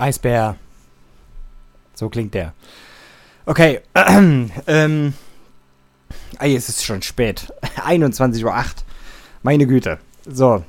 [0.00, 0.56] Eisbär.
[1.94, 2.54] So klingt der.
[3.46, 3.80] Okay.
[4.66, 5.14] ähm.
[6.38, 7.52] Ey, es ist schon spät.
[7.76, 8.64] 21.08 Uhr.
[9.42, 9.98] Meine Güte.
[10.26, 10.64] So.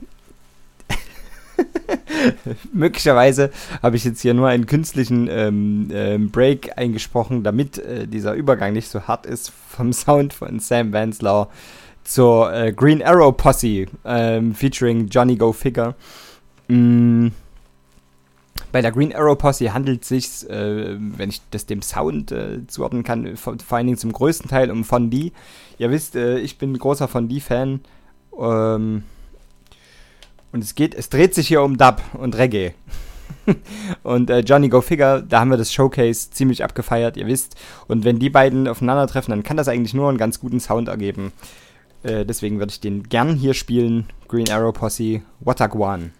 [2.73, 3.51] Möglicherweise
[3.81, 8.73] habe ich jetzt hier nur einen künstlichen ähm, ähm, Break eingesprochen, damit äh, dieser Übergang
[8.73, 11.49] nicht so hart ist vom Sound von Sam Vanslau
[12.03, 15.95] zur äh, Green Arrow Posse ähm, featuring Johnny Go Figure.
[16.67, 17.27] Mm,
[18.71, 22.65] bei der Green Arrow Posse handelt es sich, äh, wenn ich das dem Sound äh,
[22.67, 25.31] zuordnen kann, vor, vor allen Dingen zum größten Teil um Von D.
[25.77, 27.81] Ihr wisst, äh, ich bin großer Von D-Fan.
[28.39, 29.03] Ähm,
[30.51, 32.73] und es geht, es dreht sich hier um Dub und Reggae.
[34.03, 37.55] und äh, Johnny Go Figure, da haben wir das Showcase ziemlich abgefeiert, ihr wisst.
[37.87, 41.31] Und wenn die beiden aufeinandertreffen, dann kann das eigentlich nur einen ganz guten Sound ergeben.
[42.03, 44.07] Äh, deswegen würde ich den gern hier spielen.
[44.27, 46.11] Green Arrow Posse, Wataguan.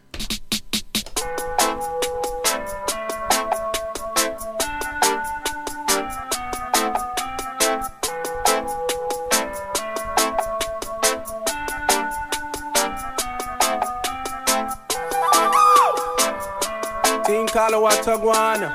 [17.52, 18.72] Call her what Tagwana.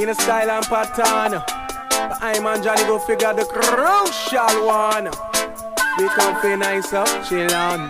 [0.00, 1.42] In a style and pattern.
[1.90, 5.10] But I'm and Johnny go figure the crucial one.
[5.98, 7.88] We come fi nice up, chill on.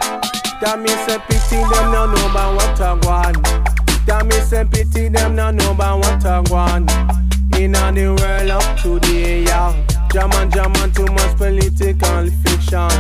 [0.60, 3.42] That me say pity them no know about what I want.
[4.06, 6.38] That me say pity them no know about what I.
[7.58, 9.74] In the world up to the yeah.
[10.10, 12.90] German, German, too much political fiction.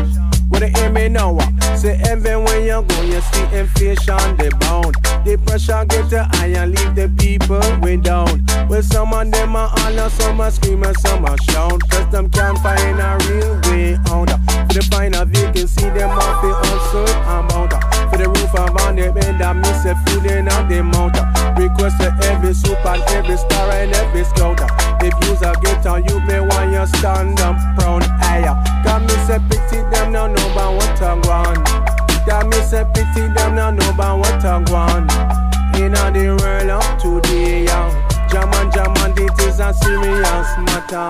[0.50, 1.38] What they hear me now?
[1.38, 1.96] uh, Say
[2.36, 4.94] when you go, you see inflation, they bound.
[5.28, 8.48] The pressure get the high and leave the people way down.
[8.64, 11.84] Well, some of them are holler, some are scream and some are shout.
[11.90, 14.32] Cause them can't find a real way out.
[14.32, 17.76] For the find a vacancy, them off the uncertain amount.
[18.08, 19.92] For the roof of on them bed, I miss a
[20.32, 21.20] in out the mount.
[21.60, 24.64] Request for every and every star and every scout.
[25.04, 28.00] If you's a get on you, may want you stand up proud.
[28.24, 28.48] Aye,
[28.80, 31.97] got me say pity them no know about what I want.
[32.28, 35.10] Got me say pity them no know about what I want.
[35.80, 37.88] In the world up to the young.
[38.28, 41.08] German, German, it is a serious matter.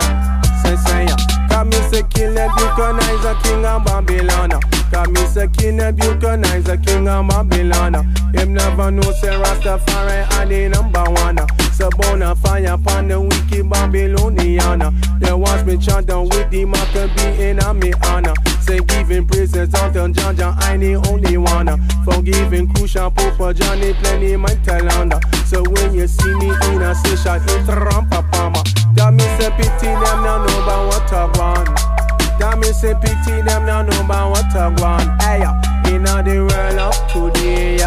[0.62, 1.48] Say, say, yeah.
[1.48, 4.60] Got me say kill Nebuchadnezzar, king of Babylon.
[4.92, 7.94] Got me say kill Nebuchadnezzar, king of Babylon.
[8.32, 11.38] Him never know say Rastafari are the number one.
[11.72, 14.94] So burn a fire upon the wicked Babylonian.
[15.18, 18.34] They watch me chant with the Maccabee in a me honor.
[18.68, 21.68] Giving praises unto John John, I the only one.
[22.04, 25.14] Forgiving crucial Pope Johnny, plenty my talent.
[25.46, 28.62] So when you see me in a session, ramp up mama.
[28.94, 32.38] Got me say pity them now know about what I want.
[32.38, 35.22] Got me say pity them now know about what I want.
[35.22, 35.40] Hey,
[35.88, 37.80] in a the world up to the.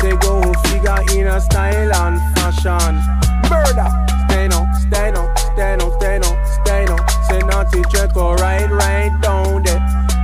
[0.00, 2.98] Say go figure in a style and fashion.
[3.46, 3.86] Murder,
[4.26, 6.96] stay no, stay no, stay no, stay no, stay no.
[7.28, 9.65] Say naughty check or right, right down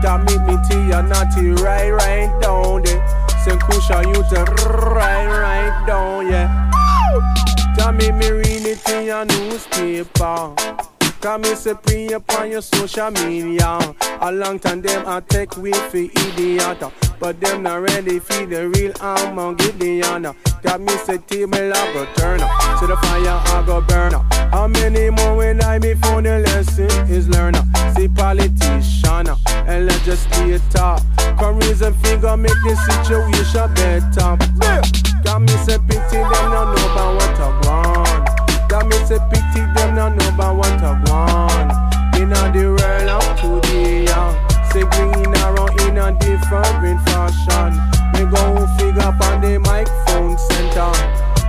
[0.03, 3.07] me to ya naughty right, right down there.
[3.45, 6.71] Say cushion you to right, right down, yeah.
[7.77, 10.92] That make me read it in your newspaper.
[11.23, 13.79] Come me say pre upon your social media.
[14.21, 16.83] A long time them I take way for idiot.
[17.21, 20.35] But them not ready for the real arm Gideon.
[20.63, 22.81] Got me say table I go turn up.
[22.81, 24.25] To the fire I go burn up.
[24.53, 27.63] How many more will I before the lesson is learned?
[27.95, 29.29] See politician
[29.69, 30.97] and legislator.
[31.39, 35.23] Come reason figure make the situation better.
[35.23, 37.92] Got me say pity them no know about what I want.
[38.83, 41.71] Got me say pity them no know about what I want.
[42.19, 44.35] In a the world up to the young.
[44.73, 47.79] Say green around in a different fashion.
[48.11, 50.91] Me go figure up on the microphone center.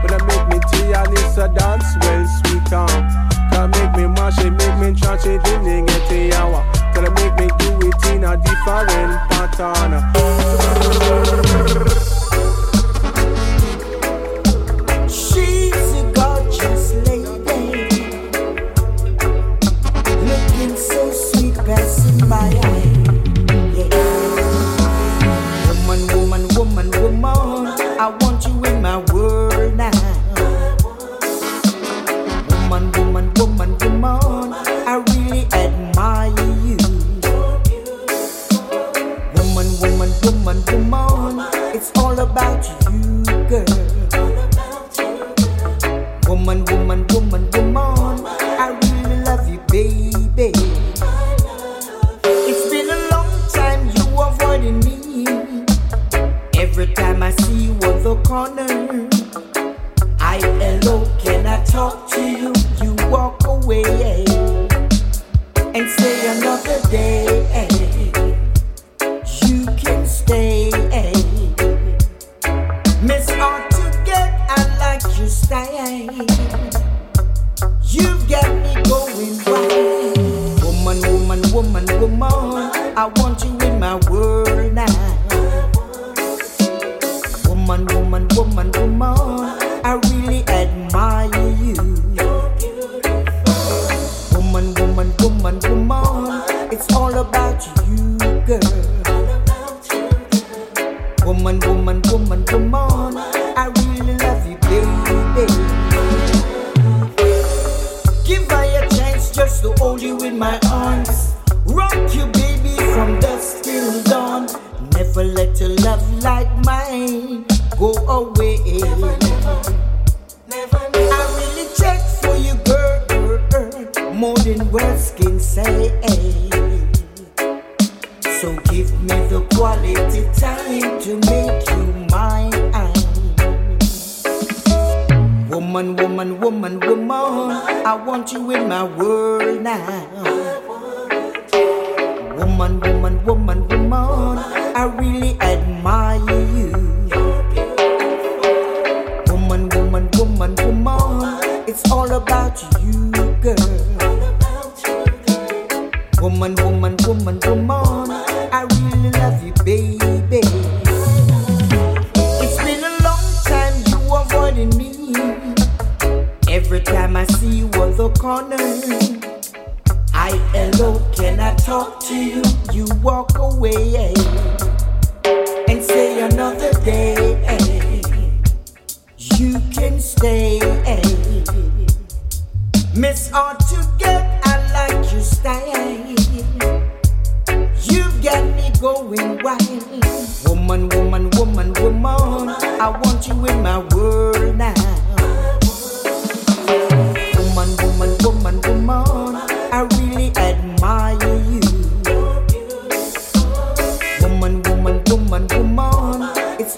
[0.03, 3.01] But I make me tea and it's a dance well sweet on.
[3.49, 6.61] Can make me mash it, make me trash it, didn't get a hour.
[6.93, 10.03] Can make me do it in a different pattern.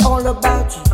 [0.06, 0.85] All about you,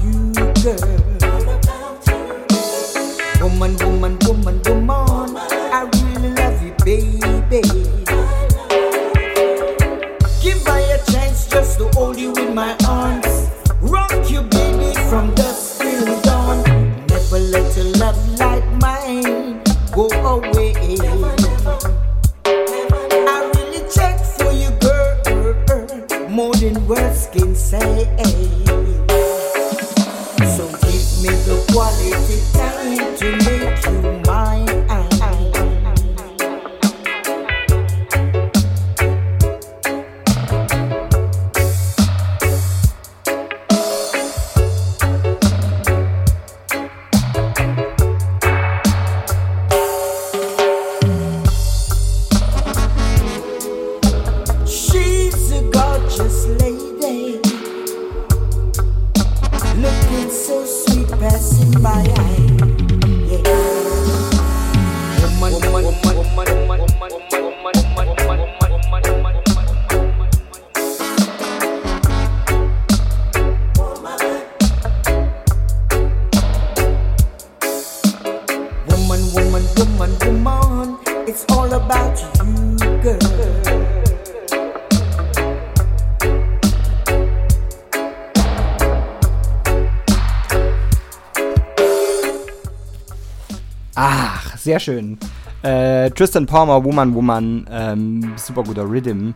[94.82, 95.18] schön.
[95.62, 99.32] Äh, Tristan Palmer, Woman, Woman, ähm, super guter Rhythm.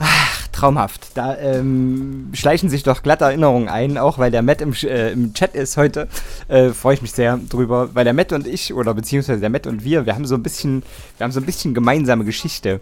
[0.00, 1.16] Ach, traumhaft.
[1.16, 5.32] Da ähm, schleichen sich doch glatte Erinnerungen ein, auch weil der Matt im, äh, im
[5.32, 6.08] Chat ist heute.
[6.48, 9.66] Äh, Freue ich mich sehr drüber, weil der Matt und ich, oder beziehungsweise der Matt
[9.66, 10.82] und wir, wir haben so ein bisschen,
[11.18, 12.80] wir haben so ein bisschen gemeinsame Geschichte.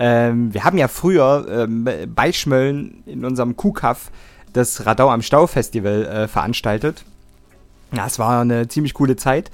[0.00, 4.10] Ähm, wir haben ja früher ähm, bei Schmölln in unserem Kuhkaff
[4.52, 7.04] das Radau am Stau Festival äh, veranstaltet.
[7.92, 9.50] Ja, es war eine ziemlich coole Zeit.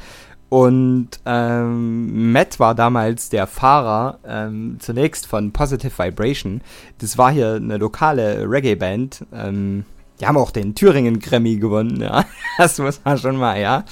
[0.48, 6.60] Und ähm, Matt war damals der Fahrer ähm, zunächst von Positive Vibration.
[6.98, 9.24] Das war hier eine lokale Reggae-Band.
[9.32, 9.84] Ähm,
[10.20, 12.24] die haben auch den Thüringen Grammy gewonnen, ja.
[12.58, 13.84] Das muss man schon mal, ja.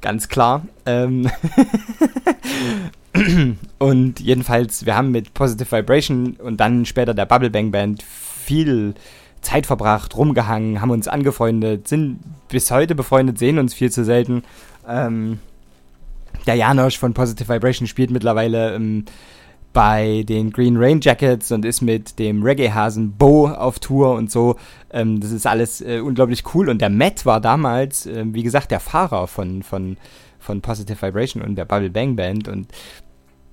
[0.00, 0.62] Ganz klar.
[0.86, 1.28] Ähm
[3.78, 8.94] und jedenfalls, wir haben mit Positive Vibration und dann später der Bubble Bang Band viel
[9.42, 14.42] Zeit verbracht, rumgehangen, haben uns angefreundet, sind bis heute befreundet, sehen uns viel zu selten.
[14.88, 15.38] Ähm,
[16.48, 19.04] der Janosch von Positive Vibration spielt mittlerweile ähm,
[19.74, 24.56] bei den Green Rain Jackets und ist mit dem Reggae-Hasen Bo auf Tour und so.
[24.90, 26.70] Ähm, das ist alles äh, unglaublich cool.
[26.70, 29.98] Und der Matt war damals, äh, wie gesagt, der Fahrer von, von,
[30.38, 32.48] von Positive Vibration und der Bubble Bang Band.
[32.48, 32.68] Und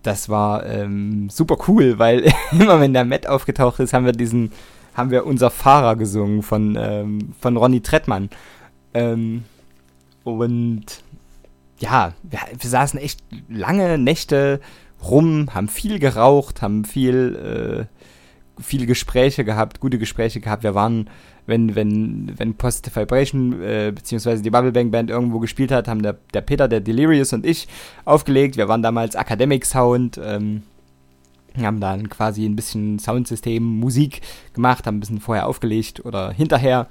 [0.04, 4.54] das war ähm, super cool, weil immer wenn der Matt aufgetaucht ist, haben wir diesen,
[4.94, 8.30] haben wir unser Fahrer gesungen von, ähm, von Ronny Trettmann.
[8.94, 9.44] Ähm,
[10.24, 11.04] und
[11.80, 12.40] ja, wir,
[12.70, 14.60] saßen echt lange Nächte
[15.04, 20.64] rum, haben viel geraucht, haben viel, äh, viele Gespräche gehabt, gute Gespräche gehabt.
[20.64, 21.10] Wir waren,
[21.46, 26.02] wenn, wenn, wenn Positive Vibration, äh, beziehungsweise die Bubble Bang Band irgendwo gespielt hat, haben
[26.02, 27.68] der, der Peter, der Delirious und ich
[28.06, 28.58] aufgelegt.
[28.58, 30.64] Wir waren damals Academic Sound, ähm,
[31.58, 34.22] haben dann quasi ein bisschen Soundsystem, Musik
[34.54, 36.88] gemacht, haben ein bisschen vorher aufgelegt oder hinterher.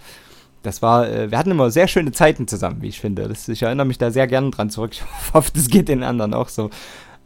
[0.64, 3.28] Das war, äh, wir hatten immer sehr schöne Zeiten zusammen, wie ich finde.
[3.28, 4.92] Das, ich erinnere mich da sehr gerne dran zurück.
[4.92, 5.02] Ich
[5.34, 6.70] hoffe, das geht den anderen auch so.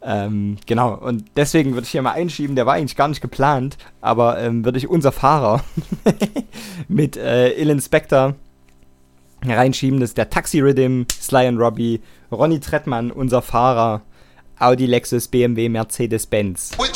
[0.01, 3.77] Ähm, genau, und deswegen würde ich hier mal einschieben, der war eigentlich gar nicht geplant,
[3.99, 5.61] aber ähm, würde ich unser Fahrer
[6.87, 8.35] mit äh, Ill Inspector
[9.45, 9.99] reinschieben.
[9.99, 12.01] Das ist der Taxi Rhythm, Sly and Robbie,
[12.31, 14.01] Ronny Trettmann, unser Fahrer,
[14.57, 16.71] Audi, Lexus, BMW, Mercedes-Benz.
[16.77, 16.91] We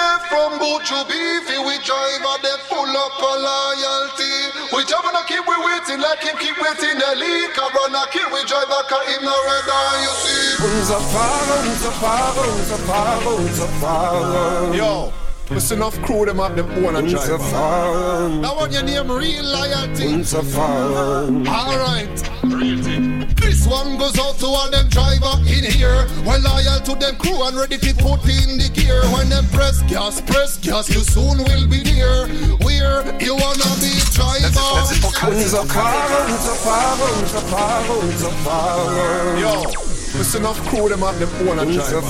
[0.00, 1.58] jumping like the one day from Buju Beefy.
[1.58, 4.34] We drive out there full up of loyalty.
[4.72, 7.58] We jumping a keep we waiting like him keep waiting the leak.
[7.58, 10.48] I run a kill we drive back a him no red eye, you see.
[10.64, 14.76] Unser Fahrer, unser Fahrer, unser Fahrer, unser Fahrer.
[14.76, 15.29] Yo.
[15.50, 17.40] Listen enough crew them up them own and Unser drive.
[17.40, 20.06] Fahrer, Now want your name real loyalty.
[20.06, 21.46] unser Fahrer.
[21.48, 23.26] Alright, real.
[23.34, 26.06] This one goes out to all them driver in here.
[26.24, 29.02] Well loyal to them crew and ready to put in the gear.
[29.12, 32.28] When them press gas, press gas, you soon will be there.
[32.62, 34.46] Where you wanna be driver?
[34.46, 39.40] Unser Fahrer, unser Fahrer, unser Fahrer, unser Fahrer.
[39.40, 42.04] Yo, listen enough crew them up them own and drive.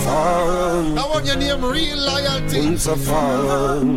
[0.98, 2.74] I want your name real loyalty.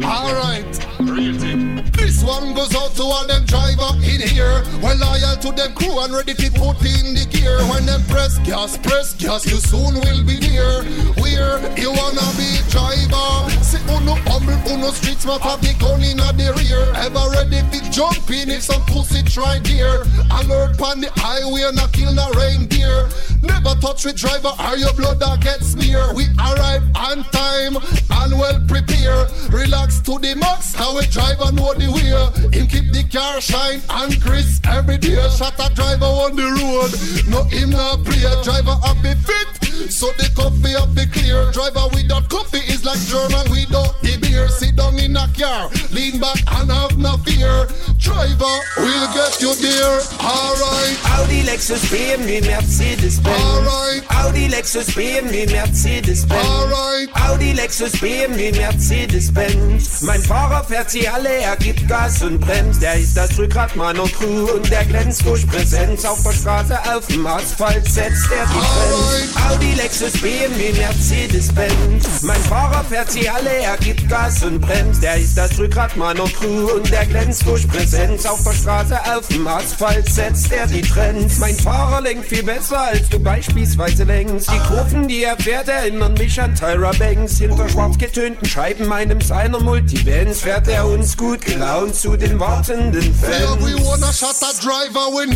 [0.05, 1.81] Alright, real.
[1.97, 4.61] This one goes out to all them driver in here.
[4.83, 7.57] Well loyal to them crew and ready to put in the gear.
[7.73, 10.83] When them press gas, press gas, you soon will be there.
[11.17, 13.49] Where you wanna be driver?
[13.65, 16.85] Say uno humble, uno street smart, have the gun in the rear.
[17.01, 20.05] Ever ready to jump in if some pussy try dear.
[20.37, 23.09] Alert on the highway, not kill no reindeer.
[23.41, 26.13] Never touch with driver, or your blood that gets smear.
[26.13, 29.29] We arrive on time and well prepared.
[29.51, 32.11] Relax to the max, how a driver know the way.
[32.51, 35.15] Him keep the car shine and crisp every day.
[35.29, 36.91] Shot a driver on the road,
[37.29, 38.25] no him not play.
[38.43, 41.51] Driver have be fit, so the coffee have be clear.
[41.51, 44.49] Driver without coffee is like German without the beer.
[44.49, 47.67] Sit down in a car, lean back and have no fear.
[47.97, 50.97] Driver we'll get you there, alright.
[51.15, 53.43] Audi, Lexus, BMW, Mercedes-Benz.
[53.43, 53.92] Alright.
[54.23, 56.43] Audi, Lexus, BMW, Mercedes-Benz.
[56.43, 57.09] Alright.
[57.29, 60.01] Audi, Lexus, BMW, Mercedes-Benz.
[60.01, 62.81] Mein Fahrer fährt sie alle, er gibt Gas und bremst.
[62.81, 66.05] Er ist das Rückgrat meiner Crew und der glänzt durch Präsenz.
[66.05, 69.51] Auf der Straße, auf dem Asphalt setzt er die Trends.
[69.51, 72.23] Audi, Lexus, BMW, Mercedes-Benz.
[72.23, 75.03] Mein Fahrer fährt sie alle, er gibt Gas und bremst.
[75.03, 78.25] Er ist das Rückgrat meiner Crew und der glänzt durch Präsenz.
[78.25, 81.37] Auf der Straße, auf dem Asphalt setzt er die Trends.
[81.37, 84.49] Mein Fahrer lenkt viel besser, als du beispielsweise lenkst.
[84.51, 87.37] Die Kurven, die er fährt, erinnern mich an Tyra Banks.
[87.37, 93.13] Hinter schwarz getönten Scheiben meinem seiner Multivans fährt er uns gut gelaunt zu den wartenden
[93.13, 93.83] Fans.
[93.85, 95.31] wanna shot a driver when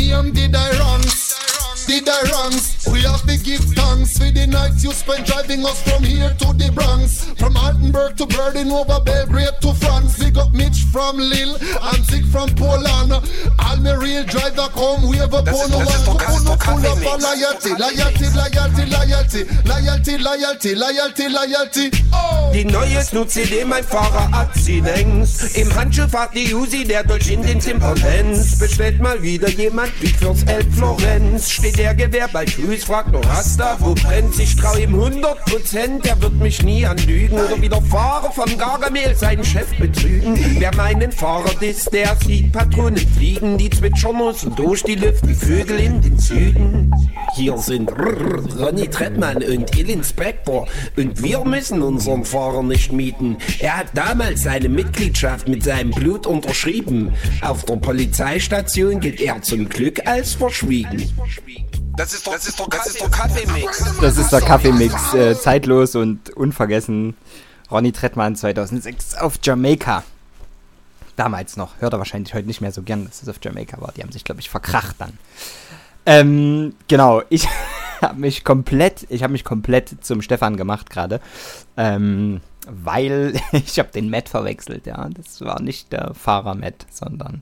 [0.56, 1.57] I runs.
[1.88, 2.86] Did I runs?
[2.92, 6.52] We have to give thanks for the nights you spent driving us from here to
[6.52, 7.24] the Bronx.
[7.40, 10.20] From Altenburg to Berlin over Belgrade to France.
[10.20, 13.16] We got Mitch from Lille and Zig from Poland.
[13.60, 16.14] All me real driver come wave up on no one to
[16.60, 21.92] pull up, on loyalty, loyalty, loyalty, loyalty, loyalty, loyalty, loyalty, loyalty.
[22.12, 22.52] Oh!
[22.54, 25.58] Die neue Snoop-CD, mein Fahrer hat sie längst.
[25.58, 28.60] Im Handschuh fahrt die Uzi, der durch in den Timberlands.
[28.60, 31.50] Bestellt mal wieder jemand wie fürs El Florenz.
[31.50, 34.40] Steht Gewehr bei Tschüss, fragt nur Rasta, wo brennt's?
[34.40, 37.38] Ich trau ihm 100 Prozent, der wird mich nie anlügen.
[37.38, 40.36] Oder wie der Fahrer vom Gargamel seinen Chef betrügen.
[40.58, 43.60] Wer meinen Fahrer disst, der sieht Patronen fliegen.
[43.60, 46.92] Die zwitschern uns durch die wie Vögel in den Süden.
[47.36, 50.68] Hier sind Ronny Trettmann und Il Inspector.
[50.96, 53.38] Und wir müssen unseren Fahrer nicht mieten.
[53.60, 57.14] Er hat damals seine Mitgliedschaft mit seinem Blut unterschrieben.
[57.42, 61.04] Auf der Polizeistation gilt er zum Glück als verschwiegen.
[61.98, 63.84] Das ist doch, das ist doch, das ist doch Kaffeemix.
[64.00, 67.16] Das ist der Kaffeemix, äh, zeitlos und unvergessen.
[67.72, 70.04] Ronny Trettmann 2006 auf Jamaika.
[71.16, 71.80] Damals noch.
[71.80, 73.92] Hört er wahrscheinlich heute nicht mehr so gern, dass es auf Jamaika war.
[73.98, 75.18] Die haben sich, glaube ich, verkracht dann.
[76.06, 77.24] Ähm, genau.
[77.30, 77.48] Ich
[78.02, 81.20] habe mich komplett, ich habe mich komplett zum Stefan gemacht gerade.
[81.76, 85.10] Ähm, weil ich habe den Matt verwechselt, ja.
[85.10, 87.42] Das war nicht der Fahrer Matt, sondern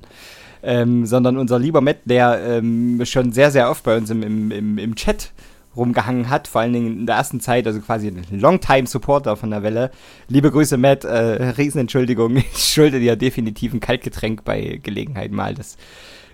[0.66, 4.52] ähm, sondern unser lieber Matt, der ähm, schon sehr, sehr oft bei uns im, im,
[4.52, 5.32] im, im Chat
[5.76, 9.62] rumgehangen hat, vor allen Dingen in der ersten Zeit, also quasi ein Longtime-Supporter von der
[9.62, 9.92] Welle.
[10.28, 15.78] Liebe Grüße, Matt, äh, Riesenentschuldigung, ich schulde dir definitiv ein Kaltgetränk bei Gelegenheit mal, das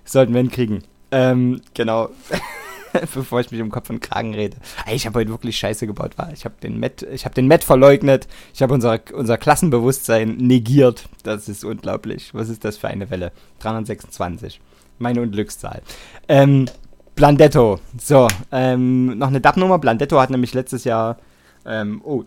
[0.05, 0.83] sollten wir hinkriegen.
[1.11, 2.09] Ähm, genau,
[3.13, 4.57] bevor ich mich um Kopf und Kragen rede.
[4.85, 6.31] Ey, ich habe heute wirklich Scheiße gebaut, war.
[6.34, 11.07] Ich habe den Matt, ich habe den Matt verleugnet, ich habe unser, unser Klassenbewusstsein negiert.
[11.23, 12.34] Das ist unglaublich.
[12.34, 13.31] Was ist das für eine Welle?
[13.59, 14.59] 326.
[14.99, 15.81] Meine Unglückszahl.
[16.27, 16.68] Ähm,
[17.15, 17.80] Blandetto.
[17.99, 19.80] So, ähm, noch eine DAP-Nummer.
[19.80, 21.18] Blandetto hat nämlich letztes Jahr,
[21.65, 22.23] ähm, oh,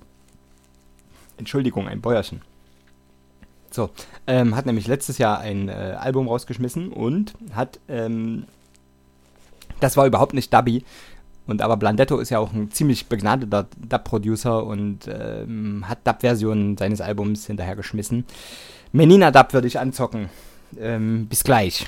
[1.37, 2.43] Entschuldigung, ein Bäuerchen.
[3.71, 3.91] So,
[4.29, 8.45] ähm, hat nämlich letztes Jahr ein äh, Album rausgeschmissen und hat, ähm,
[9.81, 10.85] das war überhaupt nicht Dubby.
[11.47, 17.01] Und aber Blandetto ist ja auch ein ziemlich begnadeter Dub-Producer und ähm, hat Dub-Versionen seines
[17.01, 18.25] Albums hinterhergeschmissen.
[18.93, 20.31] Menina Dub würde ich anzocken.
[20.79, 21.87] Ähm, bis gleich.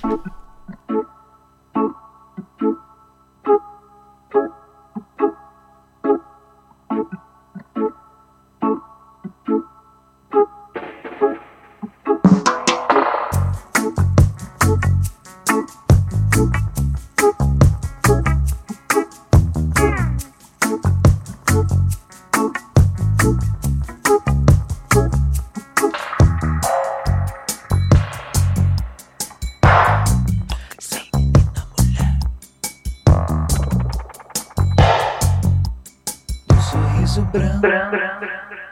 [37.07, 37.61] sorriso branco.
[37.61, 38.66] branco.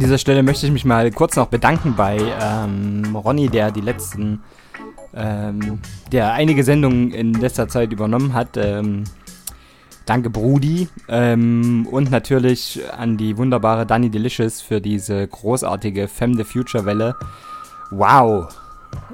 [0.00, 3.82] An dieser Stelle möchte ich mich mal kurz noch bedanken bei ähm, Ronny, der die
[3.82, 4.42] letzten,
[5.12, 5.78] ähm,
[6.10, 8.56] der einige Sendungen in letzter Zeit übernommen hat.
[8.56, 9.04] Ähm,
[10.06, 16.44] danke Brudi ähm, und natürlich an die wunderbare Danny Delicious für diese großartige Femme the
[16.44, 17.14] Future Welle.
[17.90, 18.48] Wow,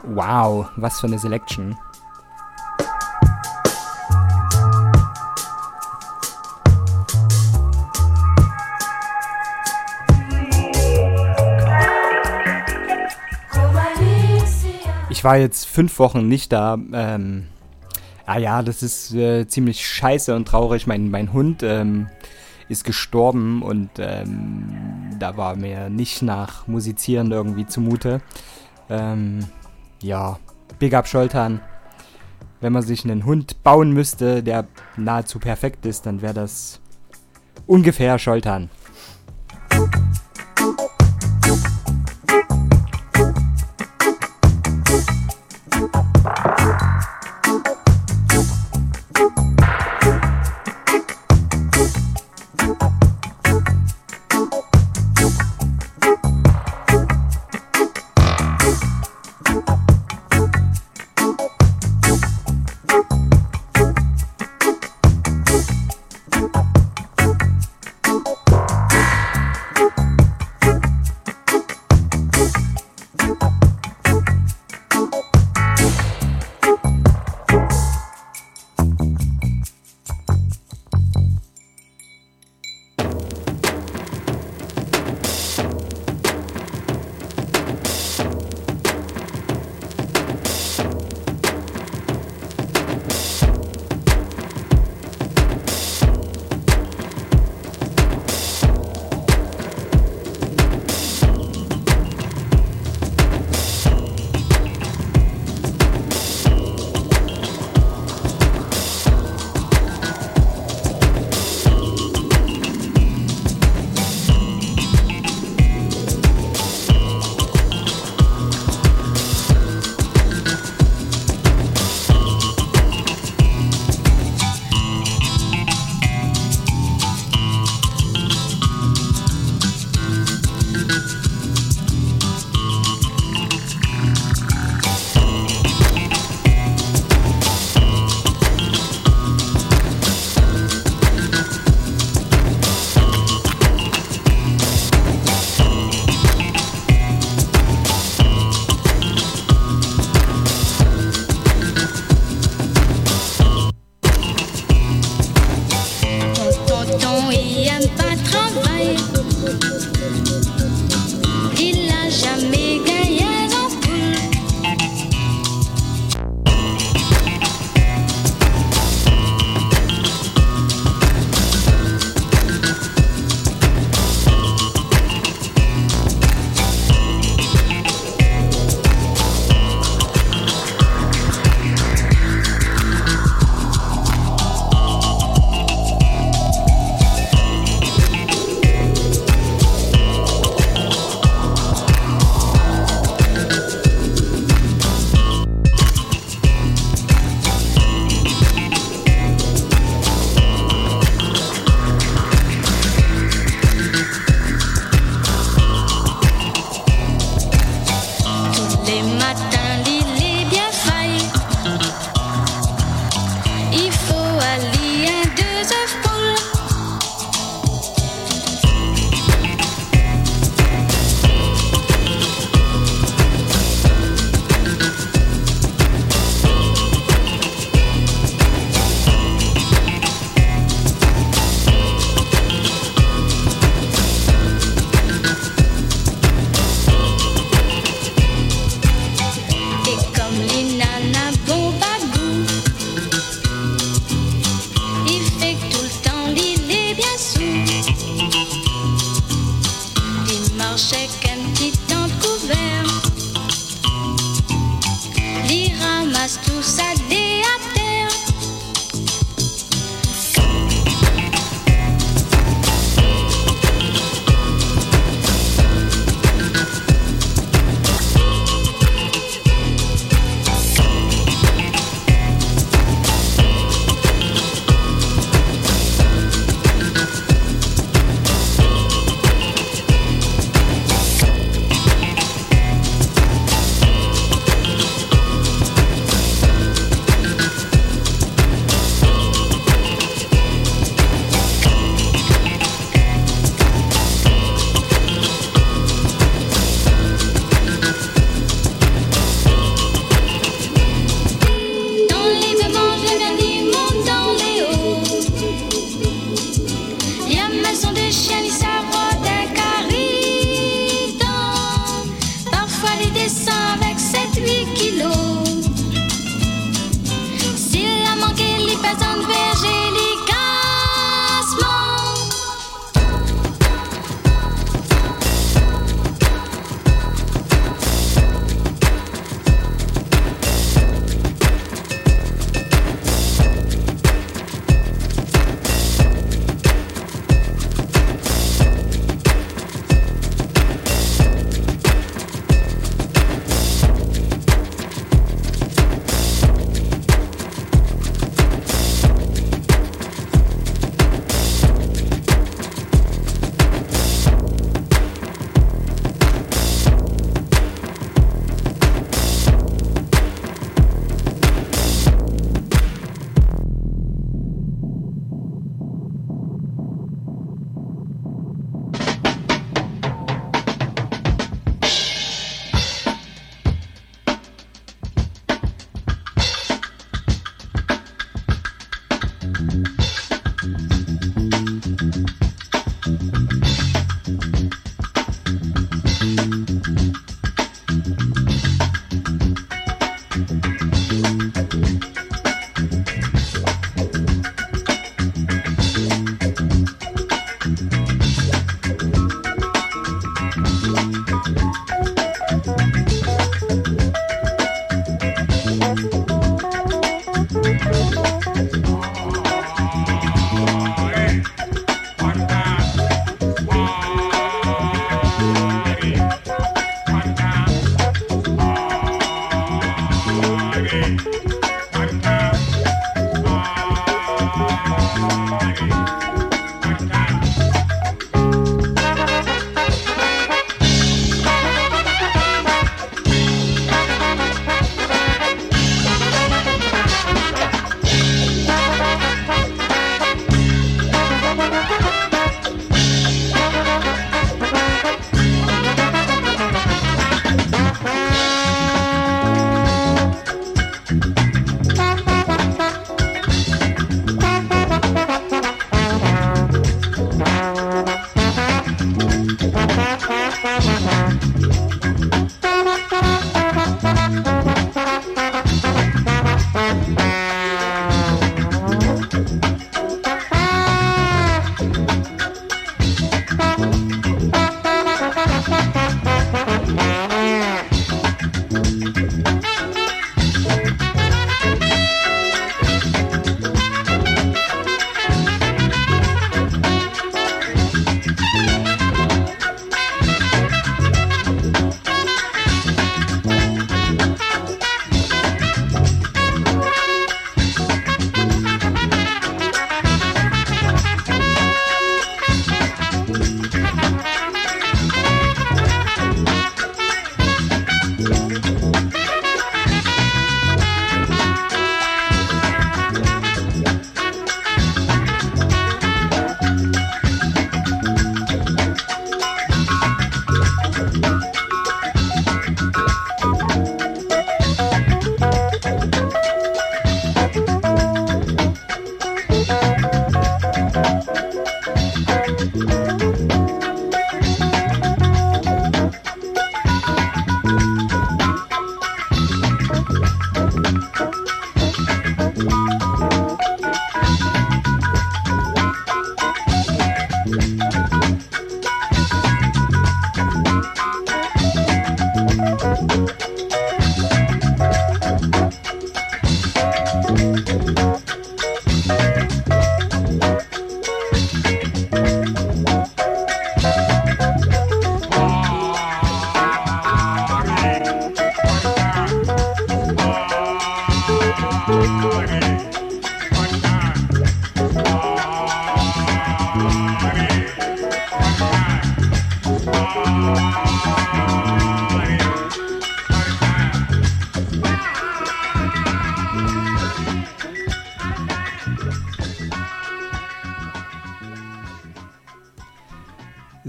[0.04, 1.76] wow, was für eine Selection.
[15.26, 16.78] War jetzt fünf Wochen nicht da.
[16.92, 17.48] Ähm,
[18.26, 20.86] ah ja, das ist äh, ziemlich scheiße und traurig.
[20.86, 22.06] Mein, mein Hund ähm,
[22.68, 28.20] ist gestorben und ähm, da war mir nicht nach Musizieren irgendwie zumute.
[28.88, 29.40] Ähm,
[30.00, 30.38] ja,
[30.78, 31.60] Big Up Scholtern.
[32.60, 36.80] Wenn man sich einen Hund bauen müsste, der nahezu perfekt ist, dann wäre das
[37.66, 38.70] ungefähr Scholtern.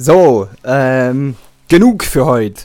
[0.08, 1.36] So, ähm,
[1.68, 2.64] genug für heute.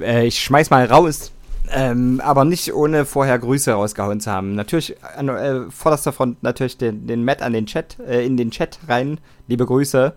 [0.00, 1.32] Äh, ich schmeiß mal raus.
[1.72, 4.54] Ähm, aber nicht ohne vorher Grüße rausgehauen zu haben.
[4.54, 8.50] Natürlich an äh, vorderster Front natürlich den, den Matt an den Chat, äh, in den
[8.50, 9.18] Chat rein.
[9.48, 10.12] Liebe Grüße.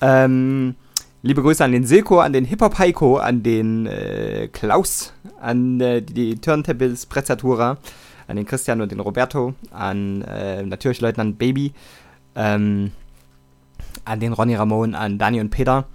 [0.00, 0.76] Ähm,
[1.22, 6.02] liebe Grüße an den Silko, an den Hip-Hop Heiko, an den äh, Klaus, an äh,
[6.02, 7.78] die Turntables Prezzatura,
[8.28, 11.72] an den Christian und den Roberto, an äh, natürlich Leutnant Baby,
[12.36, 12.92] ähm,
[14.04, 15.86] an den Ronny Ramon, an Dani und Peter,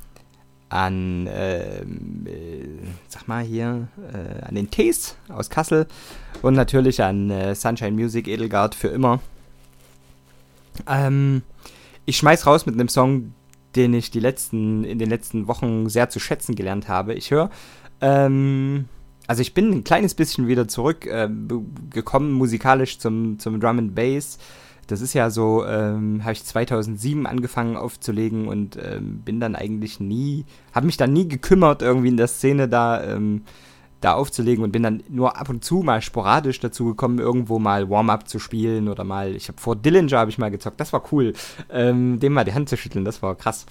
[0.71, 5.85] an, ähm, äh, sag mal hier, äh, an den Tees aus Kassel
[6.41, 9.19] und natürlich an äh, Sunshine Music Edelgard für immer.
[10.87, 11.41] Ähm,
[12.05, 13.33] ich schmeiß raus mit einem Song,
[13.75, 17.13] den ich die letzten, in den letzten Wochen sehr zu schätzen gelernt habe.
[17.15, 17.49] Ich höre,
[17.99, 18.85] ähm,
[19.27, 24.37] also ich bin ein kleines bisschen wieder zurückgekommen musikalisch zum, zum Drum and Bass.
[24.91, 29.99] Das ist ja so, ähm, habe ich 2007 angefangen aufzulegen und ähm, bin dann eigentlich
[29.99, 33.43] nie, habe mich dann nie gekümmert, irgendwie in der Szene da, ähm,
[34.01, 37.89] da aufzulegen und bin dann nur ab und zu mal sporadisch dazu gekommen, irgendwo mal
[37.89, 41.03] Warm-up zu spielen oder mal, ich habe vor Dillinger habe ich mal gezockt, das war
[41.11, 41.33] cool,
[41.69, 43.65] ähm, dem mal die Hand zu schütteln, das war krass.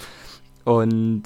[0.64, 1.24] Und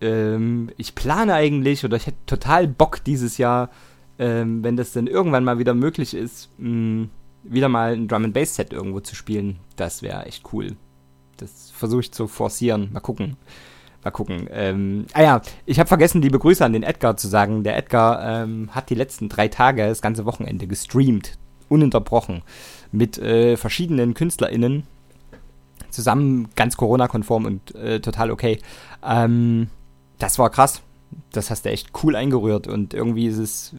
[0.00, 3.70] ähm, ich plane eigentlich oder ich hätte total Bock dieses Jahr,
[4.18, 7.08] ähm, wenn das dann irgendwann mal wieder möglich ist, mh,
[7.44, 10.76] wieder mal ein Drum and Bass Set irgendwo zu spielen, das wäre echt cool.
[11.36, 12.90] das versuche ich zu forcieren.
[12.92, 13.36] Mal gucken.
[14.02, 14.48] Mal gucken.
[14.50, 17.64] Ähm, ah ja, ich habe vergessen, liebe Grüße an den Edgar zu sagen.
[17.64, 21.38] Der Edgar ähm, hat die letzten drei Tage, das ganze Wochenende gestreamt,
[21.68, 22.42] ununterbrochen,
[22.92, 24.84] mit äh, verschiedenen KünstlerInnen.
[25.90, 28.58] Zusammen ganz Corona-konform und äh, total okay.
[29.02, 29.68] Ähm,
[30.18, 30.82] das war krass.
[31.30, 33.74] Das hast du echt cool eingerührt und irgendwie ist es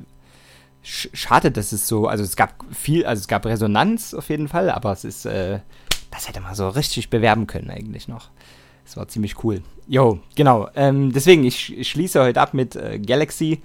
[0.85, 4.69] schade, dass es so, also es gab viel, also es gab Resonanz auf jeden Fall,
[4.69, 5.59] aber es ist, äh,
[6.11, 8.29] das hätte man so richtig bewerben können eigentlich noch.
[8.85, 9.61] Das war ziemlich cool.
[9.87, 10.69] Jo, genau.
[10.75, 13.61] Ähm, deswegen, ich, ich, schließe heute ab mit äh, Galaxy.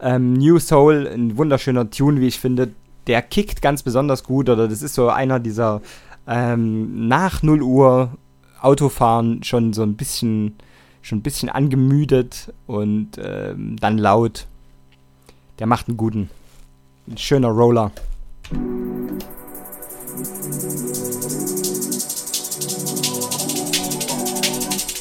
[0.00, 2.72] Ähm, New Soul, ein wunderschöner Tune, wie ich finde.
[3.06, 5.80] Der kickt ganz besonders gut, oder das ist so einer dieser
[6.26, 8.10] ähm, nach 0 Uhr
[8.60, 10.56] Autofahren schon so ein bisschen,
[11.00, 14.46] schon ein bisschen angemüdet und ähm, dann laut.
[15.58, 16.28] Der macht einen guten.
[17.10, 17.90] Ein schöner Roller.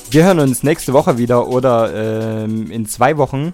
[0.09, 3.51] Wir hören uns nächste Woche wieder oder ähm, in zwei Wochen.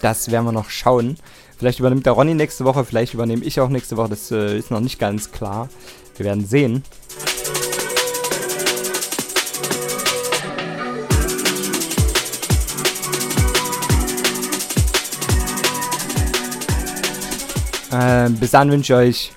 [0.00, 1.18] Das werden wir noch schauen.
[1.58, 4.08] Vielleicht übernimmt der Ronny nächste Woche, vielleicht übernehme ich auch nächste Woche.
[4.08, 5.68] Das äh, ist noch nicht ganz klar.
[6.16, 6.84] Wir werden sehen.
[17.96, 19.32] Äh, bis dann wünsche ich euch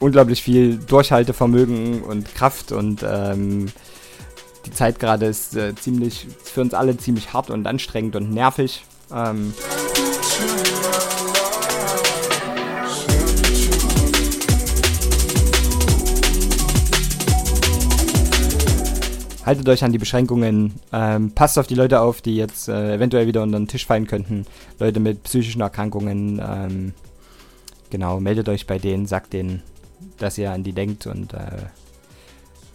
[0.00, 3.70] unglaublich viel Durchhaltevermögen und Kraft und ähm,
[4.66, 8.84] die Zeit gerade ist äh, ziemlich für uns alle ziemlich hart und anstrengend und nervig.
[9.14, 9.54] Ähm,
[19.46, 23.28] haltet euch an die Beschränkungen, ähm, passt auf die Leute auf, die jetzt äh, eventuell
[23.28, 24.46] wieder unter den Tisch fallen könnten,
[24.80, 26.94] Leute mit psychischen Erkrankungen, ähm,
[27.92, 29.62] genau, meldet euch bei denen, sagt denen,
[30.18, 31.66] dass ihr an die denkt und äh,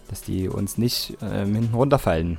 [0.07, 2.37] dass die uns nicht ähm, hinten runterfallen.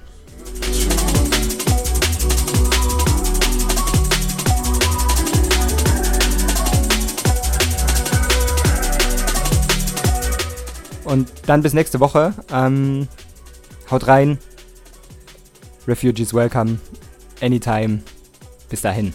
[11.05, 12.35] Und dann bis nächste Woche.
[12.53, 13.09] Ähm,
[13.91, 14.39] haut rein.
[15.87, 16.79] Refugees welcome.
[17.41, 18.03] Anytime.
[18.69, 19.15] Bis dahin.